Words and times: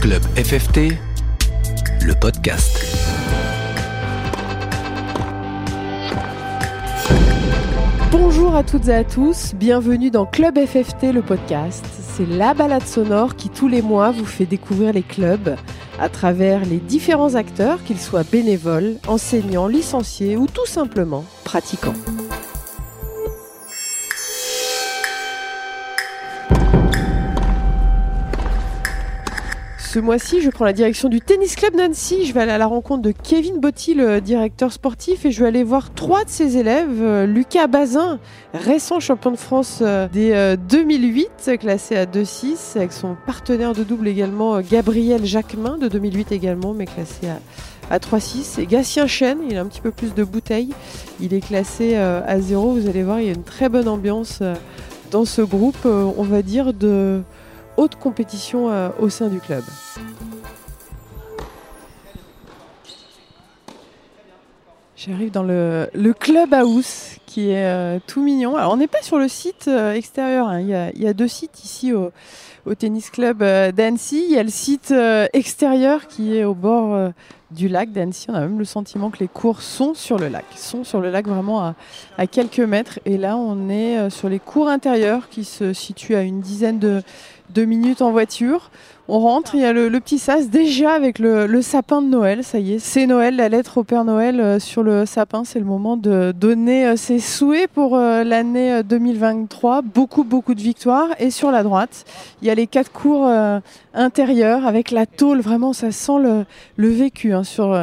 Club 0.00 0.22
FFT, 0.36 0.92
le 2.02 2.14
podcast. 2.20 2.78
Bonjour 8.10 8.54
à 8.54 8.62
toutes 8.62 8.88
et 8.88 8.94
à 8.94 9.04
tous, 9.04 9.54
bienvenue 9.54 10.10
dans 10.10 10.26
Club 10.26 10.58
FFT, 10.58 11.12
le 11.12 11.22
podcast. 11.22 11.84
C'est 11.98 12.26
la 12.26 12.54
balade 12.54 12.86
sonore 12.86 13.36
qui 13.36 13.48
tous 13.48 13.68
les 13.68 13.82
mois 13.82 14.10
vous 14.10 14.26
fait 14.26 14.46
découvrir 14.46 14.92
les 14.92 15.02
clubs 15.02 15.56
à 15.98 16.08
travers 16.08 16.64
les 16.64 16.78
différents 16.78 17.34
acteurs, 17.34 17.82
qu'ils 17.82 18.00
soient 18.00 18.24
bénévoles, 18.24 18.96
enseignants, 19.08 19.66
licenciés 19.66 20.36
ou 20.36 20.46
tout 20.46 20.66
simplement 20.66 21.24
pratiquants. 21.44 21.94
Ce 29.96 30.00
mois-ci, 30.02 30.42
je 30.42 30.50
prends 30.50 30.66
la 30.66 30.74
direction 30.74 31.08
du 31.08 31.22
Tennis 31.22 31.56
Club 31.56 31.74
Nancy. 31.74 32.26
Je 32.26 32.34
vais 32.34 32.42
aller 32.42 32.52
à 32.52 32.58
la 32.58 32.66
rencontre 32.66 33.00
de 33.00 33.12
Kevin 33.12 33.60
Botti, 33.60 33.94
le 33.94 34.20
directeur 34.20 34.70
sportif, 34.70 35.24
et 35.24 35.30
je 35.30 35.40
vais 35.40 35.48
aller 35.48 35.62
voir 35.62 35.94
trois 35.94 36.22
de 36.22 36.28
ses 36.28 36.58
élèves. 36.58 37.00
Euh, 37.00 37.24
Lucas 37.24 37.66
Bazin, 37.66 38.18
récent 38.52 39.00
champion 39.00 39.30
de 39.30 39.38
France 39.38 39.78
euh, 39.80 40.06
des 40.08 40.54
2008, 40.68 41.30
euh, 41.48 41.56
classé 41.56 41.96
à 41.96 42.04
2-6, 42.04 42.76
avec 42.76 42.92
son 42.92 43.16
partenaire 43.24 43.72
de 43.72 43.84
double 43.84 44.06
également, 44.06 44.60
Gabriel 44.60 45.24
Jacquemin, 45.24 45.78
de 45.78 45.88
2008 45.88 46.30
également, 46.30 46.74
mais 46.74 46.84
classé 46.84 47.28
à, 47.90 47.98
3-6. 47.98 48.60
Et 48.60 48.66
Gatien 48.66 49.06
Chen, 49.06 49.38
il 49.48 49.56
a 49.56 49.62
un 49.62 49.66
petit 49.66 49.80
peu 49.80 49.92
plus 49.92 50.12
de 50.12 50.24
bouteilles. 50.24 50.74
Il 51.20 51.32
est 51.32 51.40
classé 51.40 51.96
à 51.96 52.38
0. 52.38 52.72
Vous 52.72 52.86
allez 52.86 53.02
voir, 53.02 53.20
il 53.20 53.28
y 53.28 53.30
a 53.30 53.34
une 53.34 53.44
très 53.44 53.70
bonne 53.70 53.88
ambiance 53.88 54.42
dans 55.10 55.24
ce 55.24 55.40
groupe, 55.40 55.86
on 55.86 56.22
va 56.22 56.42
dire, 56.42 56.74
de 56.74 57.22
haute 57.76 57.96
compétition 57.96 58.70
euh, 58.70 58.88
au 58.98 59.08
sein 59.08 59.28
du 59.28 59.40
club. 59.40 59.64
J'arrive 64.96 65.30
dans 65.30 65.42
le, 65.42 65.88
le, 65.94 66.12
club 66.14 66.52
house 66.54 67.16
qui 67.26 67.50
est 67.50 67.66
euh, 67.66 67.98
tout 68.06 68.22
mignon. 68.22 68.56
Alors 68.56 68.72
on 68.72 68.76
n'est 68.76 68.86
pas 68.88 69.02
sur 69.02 69.18
le 69.18 69.28
site 69.28 69.66
euh, 69.68 69.92
extérieur, 69.92 70.48
hein. 70.48 70.60
il, 70.60 70.68
y 70.68 71.06
a, 71.06 71.12
deux 71.12 71.28
sites 71.28 71.62
ici 71.64 71.92
au, 71.92 72.10
tennis 72.74 73.10
club 73.10 73.38
d'Annecy. 73.72 74.24
Il 74.28 74.34
y 74.34 74.38
a 74.38 74.42
le 74.42 74.48
site 74.48 74.92
extérieur 75.32 76.08
qui 76.08 76.36
est 76.36 76.44
au 76.44 76.54
bord 76.54 77.12
du 77.50 77.68
lac 77.68 77.92
d'Annecy. 77.92 78.26
On 78.30 78.34
a 78.34 78.40
même 78.40 78.58
le 78.58 78.64
sentiment 78.64 79.10
que 79.10 79.18
les 79.18 79.28
cours 79.28 79.62
sont 79.62 79.94
sur 79.94 80.18
le 80.18 80.28
lac, 80.28 80.44
sont 80.56 80.84
sur 80.84 81.00
le 81.00 81.10
lac 81.10 81.26
vraiment 81.26 81.74
à, 82.18 82.26
quelques 82.26 82.60
mètres. 82.60 82.98
Et 83.04 83.18
là 83.18 83.36
on 83.36 83.68
est 83.68 84.10
sur 84.10 84.28
les 84.28 84.38
cours 84.38 84.68
intérieurs 84.68 85.28
qui 85.28 85.44
se 85.44 85.72
situent 85.72 86.16
à 86.16 86.22
une 86.22 86.40
dizaine 86.40 86.78
de, 86.78 87.64
minutes 87.64 88.02
en 88.02 88.10
voiture. 88.10 88.70
On 89.08 89.20
rentre, 89.20 89.54
il 89.54 89.60
y 89.60 89.64
a 89.64 89.72
le, 89.72 89.88
petit 90.00 90.18
sas 90.18 90.50
déjà 90.50 90.90
avec 90.90 91.20
le, 91.20 91.62
sapin 91.62 92.02
de 92.02 92.08
Noël, 92.08 92.42
ça 92.42 92.58
y 92.58 92.72
est, 92.72 92.78
c'est 92.80 93.06
Noël, 93.06 93.36
la 93.36 93.48
lettre 93.48 93.78
au 93.78 93.84
Père 93.84 94.04
Noël 94.04 94.40
euh, 94.40 94.58
sur 94.58 94.82
le 94.82 95.06
sapin, 95.06 95.44
c'est 95.44 95.60
le 95.60 95.64
moment 95.64 95.96
de 95.96 96.32
donner 96.32 96.88
euh, 96.88 96.96
ses 96.96 97.20
souhaits 97.20 97.70
pour 97.70 97.94
euh, 97.96 98.24
l'année 98.24 98.82
2023, 98.82 99.82
beaucoup 99.82 100.24
beaucoup 100.24 100.56
de 100.56 100.60
victoires. 100.60 101.10
Et 101.20 101.30
sur 101.30 101.52
la 101.52 101.62
droite, 101.62 102.04
il 102.42 102.48
y 102.48 102.50
a 102.50 102.56
les 102.56 102.66
quatre 102.66 102.90
cours 102.90 103.30
intérieurs 103.94 104.66
avec 104.66 104.90
la 104.90 105.06
tôle, 105.06 105.40
vraiment 105.40 105.72
ça 105.72 105.92
sent 105.92 106.18
le, 106.76 106.88
vécu 106.88 107.32
hein, 107.32 107.44
sur 107.44 107.78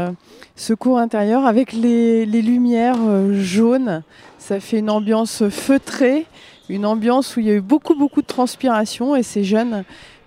ce 0.57 0.73
cours 0.73 0.99
intérieur 0.99 1.45
avec 1.45 1.71
les, 1.71 2.25
les 2.25 2.41
lumières 2.41 2.97
jaunes, 3.31 4.03
ça 4.39 4.59
fait 4.59 4.79
une 4.79 4.89
ambiance 4.89 5.47
feutrée 5.49 6.25
une 6.69 6.85
ambiance 6.85 7.35
où 7.35 7.39
il 7.39 7.45
y 7.45 7.51
a 7.51 7.53
eu 7.53 7.61
beaucoup, 7.61 7.93
beaucoup 7.93 8.21
de 8.21 8.27
transpiration 8.27 9.15
et 9.15 9.23
ces 9.23 9.43
jeunes 9.43 9.83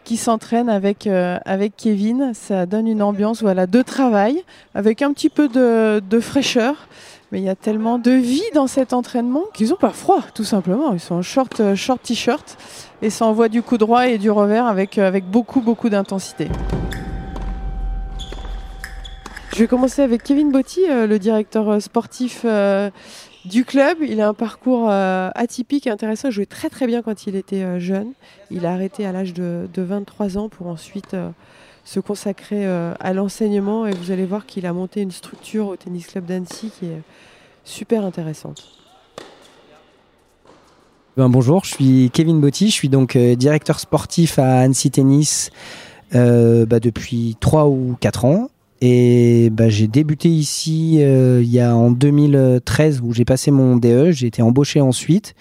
qui 0.07 0.17
s'entraînent 0.17 0.69
avec, 0.69 1.09
euh, 1.09 1.37
avec 1.45 1.77
Kevin, 1.77 2.31
ça 2.33 2.65
donne 2.65 2.87
une 2.87 3.03
ambiance 3.03 3.43
voilà, 3.43 3.67
de 3.67 3.83
travail 3.83 4.45
avec 4.73 5.03
un 5.03 5.13
petit 5.13 5.29
peu 5.29 5.49
de, 5.49 6.21
fraîcheur. 6.21 6.87
Mais 7.33 7.41
il 7.41 7.45
y 7.45 7.49
a 7.49 7.57
tellement 7.57 7.99
de 7.99 8.13
vie 8.13 8.45
dans 8.55 8.69
cet 8.69 8.93
entraînement 8.93 9.43
qu'ils 9.53 9.71
n'ont 9.71 9.77
pas 9.77 9.91
froid, 9.91 10.23
tout 10.33 10.45
simplement. 10.45 10.93
Ils 10.93 11.01
sont 11.01 11.17
en 11.17 11.23
short, 11.23 11.59
euh, 11.59 11.75
short 11.75 12.01
t-shirt 12.01 12.57
et 13.03 13.11
ça 13.11 13.27
envoie 13.27 13.49
du 13.49 13.63
coup 13.63 13.79
droit 13.79 14.07
et 14.07 14.17
du 14.17 14.31
revers 14.31 14.67
avec, 14.67 14.97
euh, 14.97 15.09
avec 15.09 15.25
beaucoup, 15.25 15.61
beaucoup 15.61 15.89
d'intensité. 15.89 16.49
Je 19.53 19.59
vais 19.59 19.67
commencer 19.67 20.03
avec 20.03 20.23
Kevin 20.23 20.53
Botti, 20.53 20.83
le 20.87 21.19
directeur 21.19 21.81
sportif 21.83 22.45
du 23.47 23.65
club. 23.65 23.99
Il 24.03 24.21
a 24.21 24.29
un 24.29 24.35
parcours 24.35 24.89
euh, 24.91 25.31
atypique 25.35 25.87
et 25.87 25.91
intéressant. 25.91 26.29
Il 26.29 26.33
jouait 26.33 26.47
très 26.47 26.69
très 26.69 26.87
bien 26.87 27.03
quand 27.03 27.27
il 27.27 27.37
était 27.37 27.63
euh, 27.63 27.79
jeune. 27.79 28.13
Il 28.51 28.67
a 28.67 28.73
arrêté 28.73 29.07
à 29.07 29.13
l'âge 29.13 29.33
de, 29.33 29.69
23 29.77 30.39
ans 30.39 30.49
pour 30.49 30.67
ensuite 30.67 31.15
euh, 31.15 31.31
se 31.85 32.01
consacrer 32.01 32.67
à 32.67 33.13
l'enseignement. 33.13 33.87
Et 33.87 33.93
vous 33.93 34.11
allez 34.11 34.27
voir 34.27 34.47
qu'il 34.47 34.67
a 34.67 34.73
monté 34.73 35.01
une 35.01 35.13
structure 35.13 35.69
au 35.69 35.77
tennis 35.77 36.07
club 36.09 36.27
d'Annecy 36.27 36.73
qui 36.79 36.87
est 36.87 37.03
super 37.65 38.05
intéressante. 38.05 38.65
Ben, 41.17 41.29
bonjour, 41.29 41.65
je 41.65 41.71
suis 41.71 42.11
Kevin 42.13 42.41
Botti, 42.41 42.69
je 42.69 42.75
suis 42.75 42.89
donc 42.89 43.17
directeur 43.17 43.79
sportif 43.79 44.39
à 44.39 44.61
Annecy 44.61 44.91
Tennis 44.91 45.51
bah, 46.13 46.81
depuis 46.81 47.37
3 47.41 47.69
ou 47.69 47.97
4 48.01 48.25
ans. 48.25 48.49
Et 48.81 49.49
bah, 49.51 49.69
j'ai 49.69 49.89
débuté 49.89 50.29
ici 50.29 50.99
euh, 51.01 51.41
il 51.43 51.51
y 51.51 51.61
a 51.61 51.75
en 51.75 51.91
2013 51.91 53.01
où 53.03 53.13
j'ai 53.15 53.25
passé 53.25 53.51
mon 53.51 53.77
DE, 53.77 54.11
j'ai 54.11 54.27
été 54.27 54.43
embauché 54.43 54.81
ensuite 54.81 55.35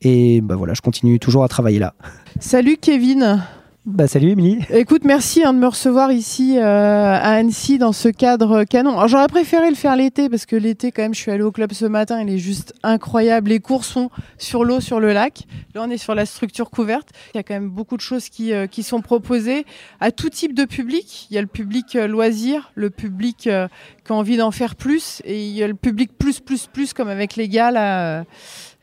et 0.00 0.40
bah 0.40 0.54
voilà, 0.56 0.74
je 0.74 0.80
continue 0.80 1.18
toujours 1.18 1.44
à 1.44 1.48
travailler 1.48 1.78
là. 1.78 1.94
Salut 2.40 2.76
Kevin. 2.80 3.42
Bah, 3.88 4.06
salut 4.06 4.32
Émilie. 4.32 4.58
Écoute, 4.68 5.04
merci 5.04 5.42
hein, 5.42 5.54
de 5.54 5.58
me 5.58 5.66
recevoir 5.66 6.12
ici 6.12 6.58
euh, 6.58 6.62
à 6.62 7.36
Annecy 7.36 7.78
dans 7.78 7.94
ce 7.94 8.10
cadre 8.10 8.64
canon. 8.64 9.06
J'aurais 9.06 9.28
préféré 9.28 9.70
le 9.70 9.76
faire 9.76 9.96
l'été 9.96 10.28
parce 10.28 10.44
que 10.44 10.56
l'été 10.56 10.92
quand 10.92 11.00
même 11.00 11.14
je 11.14 11.20
suis 11.20 11.30
allée 11.30 11.42
au 11.42 11.52
club 11.52 11.72
ce 11.72 11.86
matin, 11.86 12.20
il 12.20 12.28
est 12.28 12.36
juste 12.36 12.74
incroyable. 12.82 13.48
Les 13.48 13.60
cours 13.60 13.86
sont 13.86 14.10
sur 14.36 14.62
l'eau, 14.62 14.80
sur 14.80 15.00
le 15.00 15.14
lac. 15.14 15.44
Là 15.74 15.84
on 15.86 15.90
est 15.90 15.96
sur 15.96 16.14
la 16.14 16.26
structure 16.26 16.68
couverte. 16.68 17.08
Il 17.32 17.38
y 17.38 17.40
a 17.40 17.42
quand 17.42 17.54
même 17.54 17.70
beaucoup 17.70 17.96
de 17.96 18.02
choses 18.02 18.28
qui, 18.28 18.52
euh, 18.52 18.66
sont 18.82 19.00
proposées 19.00 19.64
à 20.00 20.10
tout 20.10 20.28
type 20.28 20.52
de 20.52 20.66
public. 20.66 21.26
Il 21.30 21.36
y 21.36 21.38
a 21.38 21.40
le 21.40 21.46
public 21.46 21.96
euh, 21.96 22.06
loisir, 22.06 22.70
le 22.74 22.90
public 22.90 23.38
qui 23.38 23.50
a 23.50 23.70
envie 24.10 24.36
d'en 24.36 24.50
faire 24.50 24.76
plus 24.76 25.22
et 25.24 25.46
il 25.46 25.54
y 25.56 25.62
a 25.62 25.66
le 25.66 25.72
public 25.72 26.10
plus 26.18 26.40
plus 26.40 26.66
plus 26.66 26.92
comme 26.92 27.08
avec 27.08 27.36
les 27.36 27.48
gars 27.48 28.26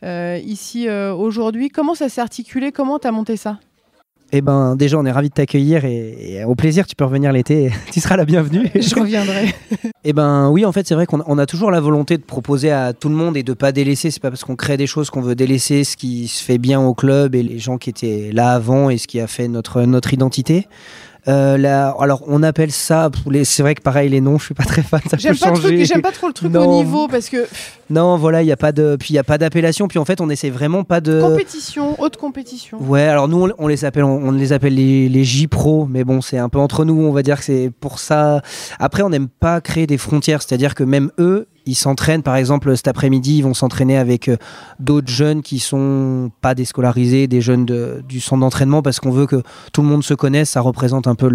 ici 0.04 0.90
aujourd'hui. 0.90 1.70
Comment 1.70 1.94
ça 1.94 2.10
s'est 2.10 2.22
articulé? 2.22 2.72
Comment 2.72 2.98
tu 2.98 3.06
as 3.06 3.12
monté 3.12 3.38
ça? 3.38 3.60
Eh 4.31 4.41
ben, 4.41 4.75
déjà, 4.75 4.97
on 4.97 5.06
est 5.06 5.12
ravis 5.12 5.30
de 5.30 5.34
t'accueillir 5.34 5.86
et, 5.86 6.44
au 6.46 6.56
plaisir, 6.56 6.88
tu 6.88 6.96
peux 6.96 7.06
revenir 7.06 7.31
l'été. 7.31 7.72
tu 7.91 8.00
seras 8.00 8.18
la 8.18 8.25
bienvenue. 8.25 8.69
Je 8.74 8.96
reviendrai. 8.96 9.53
eh 10.03 10.13
ben, 10.13 10.50
oui, 10.50 10.66
en 10.66 10.72
fait, 10.72 10.88
c'est 10.88 10.96
vrai 10.96 11.06
qu'on 11.06 11.38
a 11.38 11.46
toujours 11.46 11.72
la 11.72 11.80
volonté 11.80 12.18
de 12.18 12.24
proposer 12.24 12.72
à 12.72 12.94
tout 12.94 13.09
le 13.09 13.16
monde 13.16 13.38
et 13.38 13.44
de 13.44 13.53
pas 13.53 13.72
délaisser. 13.72 14.12
C'est 14.12 14.22
pas 14.22 14.30
parce 14.30 14.44
qu'on 14.44 14.56
crée 14.56 14.78
des 14.78 14.88
choses 14.88 15.09
qu'on 15.09 15.22
veut 15.22 15.36
délaisser 15.36 15.84
ce 15.84 15.96
qui 15.96 16.28
se 16.28 16.44
fait 16.44 16.58
bien 16.58 16.81
au 16.81 16.94
club 16.94 17.36
et 17.36 17.44
les 17.44 17.59
gens 17.59 17.78
qui 17.78 17.90
étaient 17.90 18.31
là 18.34 18.52
avant 18.52 18.90
et 18.90 18.97
ce 18.97 19.08
qui 19.08 19.19
a 19.19 19.28
fait 19.28 19.47
notre, 19.47 19.84
notre 19.84 20.13
identité. 20.13 20.68
Euh, 21.28 21.91
alors 22.00 22.24
on 22.28 22.44
appelle 22.44 22.72
ça, 22.72 23.09
c'est 23.44 23.63
vrai 23.63 23.74
que 23.74 23.81
pareil 23.81 24.09
les 24.09 24.22
noms, 24.22 24.38
je 24.38 24.46
suis 24.46 24.53
pas 24.53 24.63
très 24.63 24.84
fan. 24.84 25.02
J'aime 25.18 25.36
pas, 25.38 25.50
pas, 25.50 26.12
trop 26.12 26.28
le 26.28 26.34
truc 26.34 26.56
au 26.56 26.84
niveau 26.84 27.08
parce 27.08 27.30
que. 27.30 27.47
Non, 27.90 28.18
voilà, 28.18 28.41
il 28.41 28.47
y 28.47 28.52
a 28.52 28.58
pas 28.58 28.72
de, 28.72 28.96
puis 29.00 29.13
il 29.13 29.16
y 29.16 29.19
a 29.19 29.24
pas 29.24 29.38
d'appellation, 29.38 29.88
puis 29.88 30.00
en 30.00 30.06
fait 30.06 30.22
on 30.22 30.30
essaie 30.30 30.50
vraiment 30.50 30.84
pas 30.84 31.02
de. 31.02 31.22
Compétition, 31.22 32.00
haute 32.00 32.18
compétition. 32.18 32.78
Ouais, 32.80 33.03
alors 33.03 33.28
nous 33.28 33.50
on, 33.58 33.68
les 33.68 33.86
appelle, 33.86 34.03
on, 34.03 34.31
les 34.31 34.53
appelle 34.53 34.75
les, 34.75 35.09
les 35.09 35.24
J 35.24 35.47
Pro, 35.47 35.88
mais 35.90 36.03
bon 36.03 36.22
c'est 36.22 36.38
un 36.38 36.50
peu 36.50 36.59
entre 36.59 36.86
nous, 36.86 37.06
on 37.06 37.12
va 37.12 37.24
dire 37.24 37.40
que 37.40 37.44
c'est 37.46 37.72
pour 37.80 38.00
ça. 38.00 38.42
Après 38.80 39.02
on 39.02 39.09
n'aime 39.09 39.28
pas 39.28 39.62
créer 39.62 39.88
des 39.88 39.97
frontières, 39.97 40.42
c'est-à-dire 40.42 40.75
que 40.75 40.84
même 40.84 41.12
eux 41.18 41.47
ils 41.66 41.76
s'entraînent, 41.76 42.24
par 42.24 42.36
exemple, 42.36 42.76
cet 42.76 42.88
après-midi, 42.88 43.38
ils 43.38 43.44
vont 43.44 43.53
s'entraîner 43.53 43.98
avec 43.98 44.28
euh, 44.28 44.38
d'autres 44.80 45.09
jeunes 45.09 45.42
qui 45.42 45.59
sont 45.59 46.31
pas 46.42 46.56
déscolarisés, 46.56 47.28
des 47.28 47.42
jeunes 47.42 47.66
du 47.66 48.20
centre 48.20 48.42
d'entraînement, 48.42 48.81
parce 48.81 49.00
qu'on 49.00 49.12
veut 49.12 49.26
que 49.26 49.42
tout 49.74 49.81
le 49.81 49.88
monde 49.88 50.04
se 50.04 50.14
connaisse. 50.14 50.52
Ça 50.52 50.62
représente 50.62 51.08
un 51.08 51.16
peu 51.16 51.30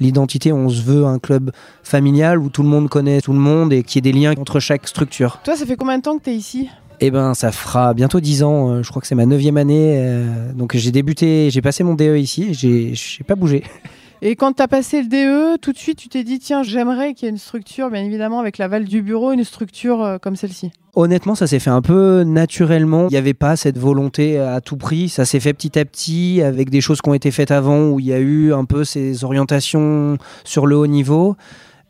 l'identité. 0.00 0.52
On 0.52 0.68
se 0.68 0.82
veut 0.82 1.06
un 1.06 1.18
club 1.18 1.52
familial 1.82 2.38
où 2.38 2.48
tout 2.48 2.62
le 2.62 2.68
monde 2.68 2.88
connaît 2.88 3.20
tout 3.20 3.32
le 3.32 3.38
monde 3.38 3.72
et 3.72 3.82
qui 3.82 3.98
ait 3.98 4.02
des 4.02 4.12
liens 4.12 4.34
entre 4.38 4.60
chaque 4.60 4.86
structure. 4.86 5.40
Toi, 5.44 5.56
ça 5.56 5.66
fait 5.66 5.76
combien 5.76 5.98
de 5.98 6.02
temps 6.02 6.18
que 6.18 6.24
tu 6.24 6.30
es 6.30 6.34
ici? 6.34 6.68
Eh 7.00 7.10
ben, 7.10 7.34
ça 7.34 7.52
fera 7.52 7.94
bientôt 7.94 8.20
10 8.20 8.42
ans. 8.42 8.70
Euh, 8.70 8.82
je 8.82 8.90
crois 8.90 9.00
que 9.00 9.06
c'est 9.06 9.14
ma 9.14 9.26
neuvième 9.26 9.56
année. 9.56 9.96
Euh, 9.98 10.52
donc, 10.52 10.76
j'ai 10.76 10.90
débuté, 10.90 11.48
j'ai 11.50 11.62
passé 11.62 11.84
mon 11.84 11.94
DE 11.94 12.16
ici. 12.16 12.54
J'ai 12.54 13.24
pas 13.24 13.36
bougé. 13.36 13.62
Et 14.20 14.34
quand 14.34 14.52
tu 14.54 14.62
as 14.62 14.68
passé 14.68 15.02
le 15.02 15.08
DE, 15.08 15.58
tout 15.58 15.72
de 15.72 15.78
suite, 15.78 15.98
tu 15.98 16.08
t'es 16.08 16.24
dit, 16.24 16.40
tiens, 16.40 16.64
j'aimerais 16.64 17.14
qu'il 17.14 17.26
y 17.26 17.28
ait 17.28 17.30
une 17.30 17.38
structure, 17.38 17.88
bien 17.88 18.02
évidemment, 18.02 18.40
avec 18.40 18.58
l'aval 18.58 18.84
du 18.84 19.00
bureau, 19.00 19.32
une 19.32 19.44
structure 19.44 20.02
euh, 20.02 20.18
comme 20.18 20.34
celle-ci. 20.34 20.72
Honnêtement, 20.96 21.36
ça 21.36 21.46
s'est 21.46 21.60
fait 21.60 21.70
un 21.70 21.82
peu 21.82 22.24
naturellement. 22.24 23.06
Il 23.08 23.12
n'y 23.12 23.16
avait 23.16 23.34
pas 23.34 23.54
cette 23.54 23.78
volonté 23.78 24.40
à 24.40 24.60
tout 24.60 24.76
prix. 24.76 25.08
Ça 25.08 25.24
s'est 25.24 25.38
fait 25.38 25.52
petit 25.52 25.78
à 25.78 25.84
petit 25.84 26.42
avec 26.42 26.70
des 26.70 26.80
choses 26.80 27.00
qui 27.00 27.08
ont 27.08 27.14
été 27.14 27.30
faites 27.30 27.52
avant 27.52 27.90
où 27.90 28.00
il 28.00 28.06
y 28.06 28.12
a 28.12 28.18
eu 28.18 28.52
un 28.52 28.64
peu 28.64 28.82
ces 28.82 29.22
orientations 29.22 30.18
sur 30.42 30.66
le 30.66 30.76
haut 30.76 30.88
niveau. 30.88 31.36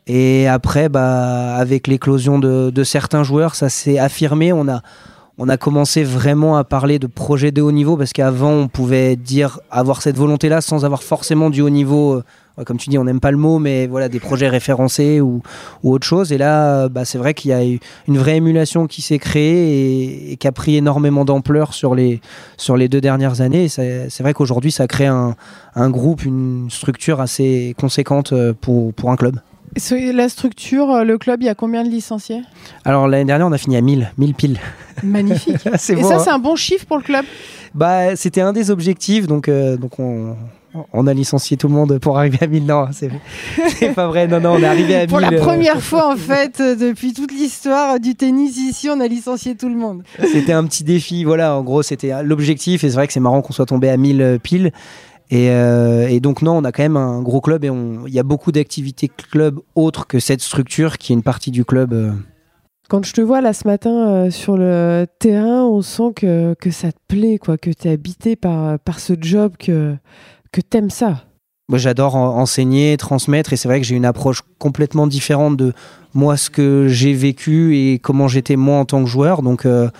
Et 0.05 0.47
après, 0.47 0.89
bah, 0.89 1.55
avec 1.55 1.87
l'éclosion 1.87 2.37
de, 2.37 2.69
de 2.69 2.83
certains 2.83 3.23
joueurs, 3.23 3.55
ça 3.55 3.69
s'est 3.69 3.97
affirmé. 3.97 4.53
On 4.53 4.67
a, 4.67 4.83
on 5.39 5.47
a 5.47 5.57
commencé 5.57 6.03
vraiment 6.03 6.57
à 6.57 6.63
parler 6.65 6.99
de 6.99 7.07
projets 7.07 7.51
de 7.51 7.61
haut 7.61 7.71
niveau 7.71 7.95
parce 7.95 8.11
qu'avant 8.11 8.51
on 8.51 8.67
pouvait 8.67 9.15
dire 9.15 9.59
avoir 9.71 10.01
cette 10.01 10.17
volonté 10.17 10.49
là 10.49 10.59
sans 10.59 10.83
avoir 10.83 11.01
forcément 11.01 11.49
du 11.49 11.61
haut 11.61 11.69
niveau 11.69 12.15
euh, 12.15 12.23
comme 12.65 12.77
tu 12.77 12.89
dis, 12.89 12.97
on 12.97 13.05
n'aime 13.05 13.21
pas 13.21 13.31
le 13.31 13.37
mot, 13.37 13.57
mais 13.57 13.87
voilà, 13.87 14.09
des 14.09 14.19
projets 14.19 14.49
référencés 14.49 15.21
ou, 15.21 15.41
autre 15.81 16.05
chose. 16.05 16.33
Et 16.33 16.37
là, 16.37 16.89
bah, 16.89 17.05
c'est 17.05 17.17
vrai 17.17 17.33
qu'il 17.33 17.51
y 17.51 17.53
a 17.53 17.65
eu 17.65 17.79
une 18.07 18.17
vraie 18.17 18.35
émulation 18.35 18.85
qui 18.85 19.01
s'est 19.01 19.17
créée 19.17 20.31
et, 20.31 20.35
qui 20.35 20.45
a 20.45 20.51
pris 20.51 20.75
énormément 20.75 21.23
d'ampleur 21.23 21.73
sur 21.73 21.95
les, 21.95 22.19
sur 22.57 22.75
les 22.75 22.89
deux 22.89 22.99
dernières 22.99 23.39
années. 23.39 23.69
C'est 23.69 24.19
vrai 24.19 24.33
qu'aujourd'hui, 24.33 24.73
ça 24.73 24.87
crée 24.87 25.07
un, 25.07 25.35
un, 25.75 25.89
groupe, 25.89 26.25
une 26.25 26.67
structure 26.69 27.21
assez 27.21 27.75
conséquente 27.79 28.33
euh, 28.33 28.53
pour, 28.59 28.93
pour 28.93 29.09
un 29.09 29.15
club. 29.15 29.39
La 30.13 30.29
structure, 30.29 30.91
euh, 30.91 31.03
le 31.03 31.17
club, 31.17 31.41
il 31.41 31.45
y 31.45 31.49
a 31.49 31.55
combien 31.55 31.83
de 31.83 31.89
licenciés? 31.89 32.41
Alors 32.85 33.07
l'année 33.07 33.25
dernière, 33.25 33.47
on 33.47 33.51
a 33.51 33.57
fini 33.57 33.77
à 33.77 33.81
1000, 33.81 34.11
1000 34.17 34.33
piles. 34.33 34.59
Magnifique. 35.03 35.65
Et 35.73 35.77
ça, 35.77 35.93
hein. 35.95 36.19
c'est 36.19 36.29
un 36.29 36.39
bon 36.39 36.55
chiffre 36.55 36.85
pour 36.85 36.97
le 36.97 37.03
club? 37.03 37.25
Bah, 37.75 38.15
C'était 38.15 38.41
un 38.41 38.53
des 38.53 38.71
objectifs, 38.71 39.27
donc, 39.27 39.47
euh, 39.47 39.77
donc 39.77 39.99
on, 39.99 40.35
on 40.93 41.07
a 41.07 41.13
licencié 41.13 41.57
tout 41.57 41.67
le 41.67 41.73
monde 41.73 41.97
pour 41.99 42.17
arriver 42.17 42.37
à 42.41 42.47
1000. 42.47 42.65
Non, 42.65 42.87
c'est 42.91 43.09
pas 43.93 44.07
vrai. 44.07 44.27
Non, 44.27 44.39
non, 44.39 44.53
on 44.53 44.59
est 44.59 44.65
arrivé 44.65 44.95
à 44.95 44.99
1000. 45.01 45.07
Pour 45.09 45.19
la 45.19 45.31
euh. 45.31 45.39
première 45.39 45.81
fois, 45.81 46.13
en 46.13 46.17
fait, 46.17 46.61
depuis 46.61 47.13
toute 47.13 47.31
l'histoire 47.31 47.99
du 47.99 48.15
tennis 48.15 48.57
ici, 48.57 48.89
on 48.89 48.99
a 48.99 49.07
licencié 49.07 49.55
tout 49.55 49.69
le 49.69 49.75
monde. 49.75 50.03
C'était 50.31 50.53
un 50.53 50.65
petit 50.65 50.83
défi. 50.83 51.23
Voilà, 51.23 51.55
en 51.55 51.63
gros, 51.63 51.81
c'était 51.81 52.23
l'objectif. 52.23 52.83
Et 52.83 52.89
c'est 52.89 52.95
vrai 52.95 53.07
que 53.07 53.13
c'est 53.13 53.19
marrant 53.19 53.41
qu'on 53.41 53.53
soit 53.53 53.65
tombé 53.65 53.89
à 53.89 53.97
1000 53.97 54.39
piles. 54.41 54.71
Et, 55.31 55.45
et, 55.45 56.19
donc 56.19 56.41
non, 56.41 56.57
on 56.57 56.63
a 56.63 56.71
quand 56.71 56.81
même 56.81 56.97
un 56.97 57.21
gros 57.21 57.39
club 57.39 57.63
et 57.63 57.69
il 58.07 58.13
y 58.13 58.19
a 58.19 58.23
beaucoup 58.23 58.51
d'activités 58.51 59.07
club 59.09 59.59
autres 59.75 60.07
que 60.07 60.19
cette 60.19 60.41
structure 60.41 60.97
qui 60.97 61.13
est 61.13 61.15
une 61.15 61.23
partie 61.23 61.51
du 61.51 61.65
club. 61.65 62.15
Quand 62.89 63.05
je 63.05 63.13
te 63.13 63.21
vois 63.21 63.39
là 63.39 63.53
ce 63.53 63.67
matin 63.67 64.09
euh, 64.09 64.31
sur 64.31 64.57
le 64.57 65.05
terrain, 65.19 65.63
on 65.63 65.83
sent 65.83 66.13
que, 66.15 66.55
que 66.55 66.71
ça 66.71 66.91
te 66.91 66.97
plaît, 67.07 67.37
quoi, 67.37 67.55
que 67.59 67.69
tu 67.69 67.87
es 67.87 67.91
habité 67.91 68.35
par, 68.35 68.79
par 68.79 68.99
ce 68.99 69.13
job, 69.21 69.53
que, 69.59 69.95
que 70.51 70.59
tu 70.59 70.77
aimes 70.77 70.89
ça. 70.89 71.23
Moi, 71.67 71.77
j'adore 71.77 72.15
enseigner, 72.15 72.97
transmettre, 72.97 73.53
et 73.53 73.57
c'est 73.57 73.67
vrai 73.67 73.79
que 73.79 73.85
j'ai 73.85 73.95
une 73.95 74.05
approche 74.05 74.41
complètement 74.57 75.05
différente 75.05 75.55
de 75.55 75.73
moi, 76.15 76.35
ce 76.35 76.49
que 76.49 76.87
j'ai 76.87 77.13
vécu 77.13 77.77
et 77.77 77.99
comment 77.99 78.27
j'étais 78.27 78.55
moi 78.55 78.79
en 78.79 78.85
tant 78.85 79.03
que 79.03 79.09
joueur. 79.09 79.43
Donc, 79.43 79.67
euh, 79.67 79.91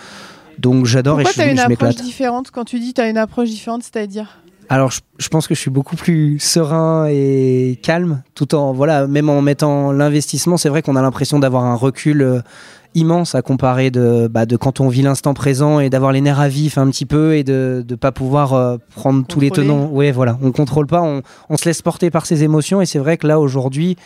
donc 0.58 0.88
j'adore 0.88 1.22
et 1.22 1.25
je, 1.25 1.34
tu 1.34 1.42
as 1.42 1.52
une 1.52 1.60
approche 1.60 1.98
différente? 1.98 2.50
Quand 2.50 2.66
tu 2.66 2.80
dis 2.80 2.96
tu 2.96 3.02
as 3.02 3.08
une 3.08 3.20
approche 3.20 3.50
différente, 3.50 3.84
c'est-à-dire? 3.84 4.40
Alors, 4.71 4.92
je, 4.92 5.27
pense 5.30 5.48
que 5.48 5.56
je 5.56 5.60
suis 5.60 5.71
beaucoup 5.71 5.95
plus 5.95 6.38
serein 6.38 7.07
et 7.10 7.80
calme, 7.81 8.21
tout 8.36 8.54
en 8.54 8.71
voilà, 8.71 9.07
même 9.07 9.27
en 9.27 9.42
mettant 9.42 9.92
l'investissement. 9.92 10.57
C'est 10.57 10.69
vrai 10.69 10.83
qu'on 10.83 10.95
a 10.95 11.01
l'impression 11.01 11.39
d'avoir 11.39 11.66
un 11.66 11.74
recul 11.74 12.21
euh, 12.21 12.42
immense 12.94 13.33
à 13.33 13.42
comparer 13.42 13.89
de, 13.89 14.27
bah, 14.27 14.45
de 14.45 14.56
quand 14.57 14.80
on 14.80 14.88
vit 14.88 15.01
l'instant 15.01 15.33
présent 15.33 15.80
et 15.80 15.89
d'avoir 15.89 16.12
les 16.12 16.21
nerfs 16.21 16.39
à 16.39 16.50
vif 16.50 16.77
un 16.77 16.88
petit 16.92 17.07
peu 17.07 17.36
et 17.36 17.44
de 17.44 17.83
ne 17.89 17.95
pas 17.95 18.12
pouvoir 18.12 18.54
euh, 18.54 18.77
prendre 18.95 19.25
tous 19.25 19.39
les 19.39 19.50
tenants. 19.50 19.89
Oui, 19.92 20.12
voilà, 20.12 20.38
on 20.44 20.51
contrôle 20.51 20.86
pas, 20.86 21.01
on, 21.01 21.24
on, 21.50 21.57
se 21.57 21.65
laisse 21.65 21.81
porter 21.81 22.12
par 22.12 22.27
ses 22.27 22.44
émotions 22.44 22.80
et 22.80 22.86
c'est 22.86 23.00
vrai 23.00 23.18
que 23.18 23.25
là 23.25 23.39
aujourd'hui, 23.39 23.98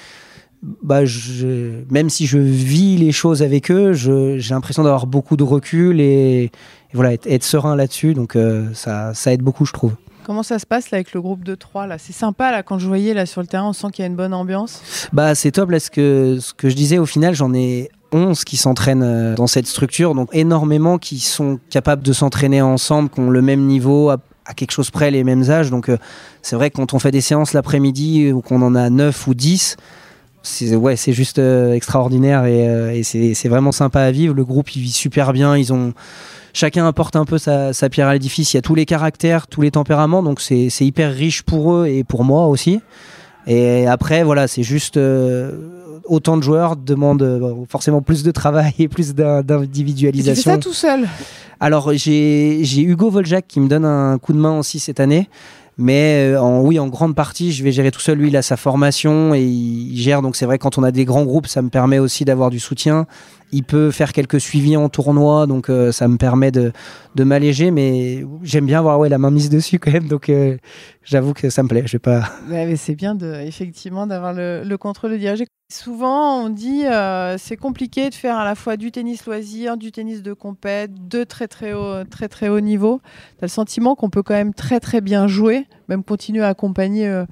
bah, 0.82 1.04
je, 1.04 1.84
même 1.90 2.10
si 2.10 2.26
je 2.26 2.38
vis 2.38 2.96
les 2.96 3.12
choses 3.12 3.44
avec 3.44 3.70
eux, 3.70 3.92
j'ai 3.92 4.54
l'impression 4.54 4.84
d'avoir 4.84 5.08
beaucoup 5.08 5.36
de 5.36 5.44
recul 5.44 6.00
et, 6.00 6.52
voilà, 6.94 7.14
être, 7.14 7.44
serein 7.44 7.76
là-dessus. 7.76 8.14
Donc 8.14 8.36
euh, 8.36 8.70
ça, 8.74 9.14
ça 9.14 9.34
aide 9.34 9.42
beaucoup, 9.42 9.66
je 9.66 9.74
trouve. 9.74 9.94
Comment 10.26 10.44
ça 10.44 10.60
se 10.60 10.66
passe 10.66 10.92
là, 10.92 10.98
avec 10.98 11.14
le 11.14 11.22
groupe 11.22 11.44
de 11.44 11.56
3 11.56 11.88
là? 11.88 11.98
C'est 11.98 12.14
sympa 12.14 12.52
là 12.52 12.64
quand 12.64 12.80
je 12.80 12.88
voyais 12.88 13.14
là 13.14 13.26
sur 13.26 13.42
le 13.42 13.48
terrain, 13.48 13.68
on 13.68 13.74
sent 13.74 13.88
qu'il 13.92 14.04
y 14.04 14.06
a 14.06 14.08
une 14.08 14.16
bonne 14.16 14.34
ambiance. 14.34 15.10
Bah 15.12 15.36
c'est 15.36 15.52
top 15.52 15.70
là 15.70 15.80
ce 15.80 15.90
que 15.90 16.38
ce 16.40 16.54
que 16.54 16.70
je 16.70 16.76
disais 16.76 16.98
au 16.98 17.06
final, 17.06 17.36
j'en 17.36 17.54
ai 17.54 17.90
11 18.14 18.44
qui 18.44 18.58
s'entraînent 18.58 19.04
euh, 19.04 19.36
dans 19.36 19.48
cette 19.48 19.68
structure, 19.68 20.16
donc 20.16 20.30
énormément 20.34 20.98
qui 20.98 21.20
sont 21.20 21.60
capables 21.70 22.04
de 22.04 22.14
s'entraîner 22.14 22.62
ensemble, 22.62 23.10
qui 23.10 23.20
ont 23.20 23.30
le 23.30 23.42
même 23.42 23.62
niveau, 23.62 24.10
à, 24.12 24.20
quelque 24.56 24.72
chose 24.72 24.92
près, 24.92 25.12
les 25.12 25.24
mêmes 25.24 25.50
âges. 25.50 25.70
Donc 25.70 25.90
euh, 25.90 25.98
c'est 26.42 26.56
vrai 26.56 26.70
que 26.70 26.78
quand 26.78 26.94
on 26.94 27.00
fait 27.00 27.12
des 27.12 27.22
séances 27.22 27.54
l'après-midi 27.54 28.32
ou 28.32 28.42
qu'on 28.42 28.62
en 28.62 28.76
a 28.76 28.90
9 28.90 29.28
ou 29.28 29.34
10, 29.34 29.78
c'est 30.44 30.76
ouais, 30.76 30.96
c'est 30.96 31.14
juste 31.14 31.40
euh, 31.40 31.74
extraordinaire 31.74 32.46
et, 32.46 33.00
et 33.00 33.04
c'est 33.34 33.50
vraiment 33.50 33.72
sympa 33.72 34.02
à 34.02 34.12
vivre. 34.12 34.36
Le 34.36 34.46
groupe 34.46 34.76
il 34.76 34.82
vit 34.82 34.92
super 34.92 35.34
bien, 35.34 35.58
ils 35.58 35.74
ont 35.74 35.94
chacun 36.54 36.86
apporte 36.86 37.16
un 37.16 37.26
peu 37.26 37.40
sa, 37.40 37.74
sa 37.74 37.90
pierre 37.90 38.08
à 38.10 38.14
l'édifice. 38.14 38.54
Il 38.54 38.58
y 38.58 38.60
a 38.60 38.62
tous 38.62 38.76
les 38.76 38.86
caractères, 38.86 39.48
tous 39.48 39.62
les 39.62 39.72
tempéraments, 39.72 40.22
donc 40.22 40.40
c'est 40.42 40.70
hyper 40.82 41.12
riche 41.12 41.42
pour 41.42 41.74
eux 41.74 41.88
et 41.88 42.04
pour 42.04 42.24
moi 42.24 42.46
aussi. 42.48 42.82
Et 43.48 43.88
après, 43.88 44.24
voilà, 44.24 44.48
c'est 44.48 44.64
juste 44.64 45.00
autant 46.06 46.38
de 46.38 46.44
joueurs 46.44 46.76
demandent 46.76 47.22
euh, 47.24 47.54
forcément 47.70 48.02
plus 48.02 48.24
de 48.24 48.32
travail 48.32 48.74
et 48.78 48.88
plus 48.88 49.16
d'individualisation. 49.16 50.34
Tu 50.36 50.44
fais 50.44 50.56
ça 50.56 50.58
tout 50.58 50.74
seul? 50.74 51.08
Alors 51.60 51.94
j'ai 51.94 52.82
Hugo 52.82 53.10
Voljac 53.10 53.46
qui 53.48 53.62
me 53.62 53.70
donne 53.70 53.86
un 53.86 54.18
coup 54.18 54.34
de 54.34 54.38
main 54.38 54.58
aussi 54.60 54.80
cette 54.80 55.00
année. 55.00 55.30
Mais 55.78 56.34
euh, 56.34 56.42
en, 56.42 56.62
oui, 56.62 56.80
en 56.80 56.88
grande 56.88 57.16
partie, 57.16 57.52
je 57.52 57.64
vais 57.64 57.72
gérer 57.72 57.92
tout 57.92 58.00
seul. 58.00 58.18
Lui, 58.18 58.28
il 58.28 58.38
a 58.38 58.42
sa 58.42 58.58
formation 58.58 59.34
et 59.34 59.42
il 59.42 59.98
gère. 59.98 60.22
Donc, 60.22 60.36
c'est 60.36 60.46
vrai, 60.46 60.60
quand 60.60 60.78
on 60.78 60.84
a 60.84 60.92
des 60.92 61.06
grands 61.06 61.24
groupes, 61.24 61.48
ça 61.48 61.62
me 61.62 61.70
permet 61.70 62.00
aussi 62.00 62.26
d'avoir 62.26 62.50
du 62.50 62.60
soutien. 62.60 63.08
Il 63.54 63.64
peut 63.64 63.92
faire 63.92 64.12
quelques 64.12 64.42
suivis 64.42 64.76
en 64.76 64.90
tournoi, 64.90 65.48
donc 65.48 65.70
euh, 65.70 65.94
ça 65.94 66.08
me 66.10 66.18
permet 66.18 66.52
de, 66.52 66.74
de 67.16 67.24
m'alléger. 67.24 67.72
Mais 67.72 68.26
j'aime 68.44 68.66
bien 68.66 68.80
avoir 68.80 69.00
ouais, 69.00 69.08
la 69.08 69.18
main 69.18 69.32
mise 69.32 69.50
dessus 69.50 69.80
quand 69.80 69.92
même. 69.92 70.08
Donc, 70.08 70.30
j'avoue 71.04 71.34
que 71.34 71.50
ça 71.50 71.64
me 71.64 71.70
plaît. 71.70 71.84
Je 71.86 71.94
vais 71.94 72.00
pas. 72.00 72.24
c'est 72.76 72.96
bien 72.96 73.16
de, 73.16 73.34
effectivement 73.46 74.08
d'avoir 74.08 74.34
le, 74.34 74.64
le 74.66 74.78
contrôle 74.78 75.18
dirigé. 75.18 75.46
Souvent, 75.74 76.44
on 76.44 76.50
dit 76.50 76.86
euh, 76.86 77.36
c'est 77.40 77.58
compliqué 77.58 78.12
de 78.12 78.14
faire 78.14 78.38
à 78.38 78.46
la 78.46 78.54
fois 78.54 78.78
du 78.78 78.92
tennis 78.92 79.26
loisir, 79.26 79.76
du 79.76 79.92
tennis 79.92 80.22
de 80.22 80.34
compète, 80.34 81.08
de 81.08 81.24
très 81.24 81.48
très 81.48 81.74
haut, 81.74 82.04
très 82.04 82.28
très 82.28 82.48
haut 82.48 82.60
niveau. 82.60 83.02
Tu 83.40 83.44
as 83.44 83.48
le 83.48 83.48
sentiment 83.48 83.96
qu'on 83.96 84.12
peut 84.12 84.22
quand 84.22 84.36
même 84.36 84.54
très 84.54 84.80
très 84.80 85.02
bien 85.02 85.26
jouer, 85.26 85.66
même 85.90 86.04
continuer 86.04 86.44
à 86.44 86.50
accompagner 86.50 87.08
euh, 87.08 87.26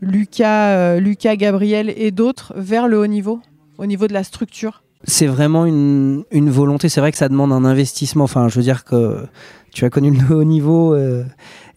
Lucas, 0.00 0.68
euh, 0.68 1.00
Lucas, 1.00 1.36
Gabriel 1.36 1.92
et 1.94 2.12
d'autres 2.12 2.54
vers 2.56 2.88
le 2.88 2.98
haut 2.98 3.06
niveau, 3.06 3.42
au 3.76 3.84
niveau 3.84 4.06
de 4.06 4.14
la 4.14 4.24
structure. 4.24 4.82
C'est 5.04 5.26
vraiment 5.26 5.66
une, 5.66 6.24
une 6.30 6.50
volonté. 6.50 6.88
C'est 6.88 7.00
vrai 7.00 7.12
que 7.12 7.18
ça 7.18 7.28
demande 7.28 7.52
un 7.52 7.64
investissement. 7.64 8.24
Enfin, 8.24 8.48
je 8.48 8.56
veux 8.56 8.62
dire 8.62 8.84
que 8.84 9.26
tu 9.72 9.84
as 9.84 9.90
connu 9.90 10.10
le 10.10 10.36
haut 10.36 10.44
niveau 10.44 10.94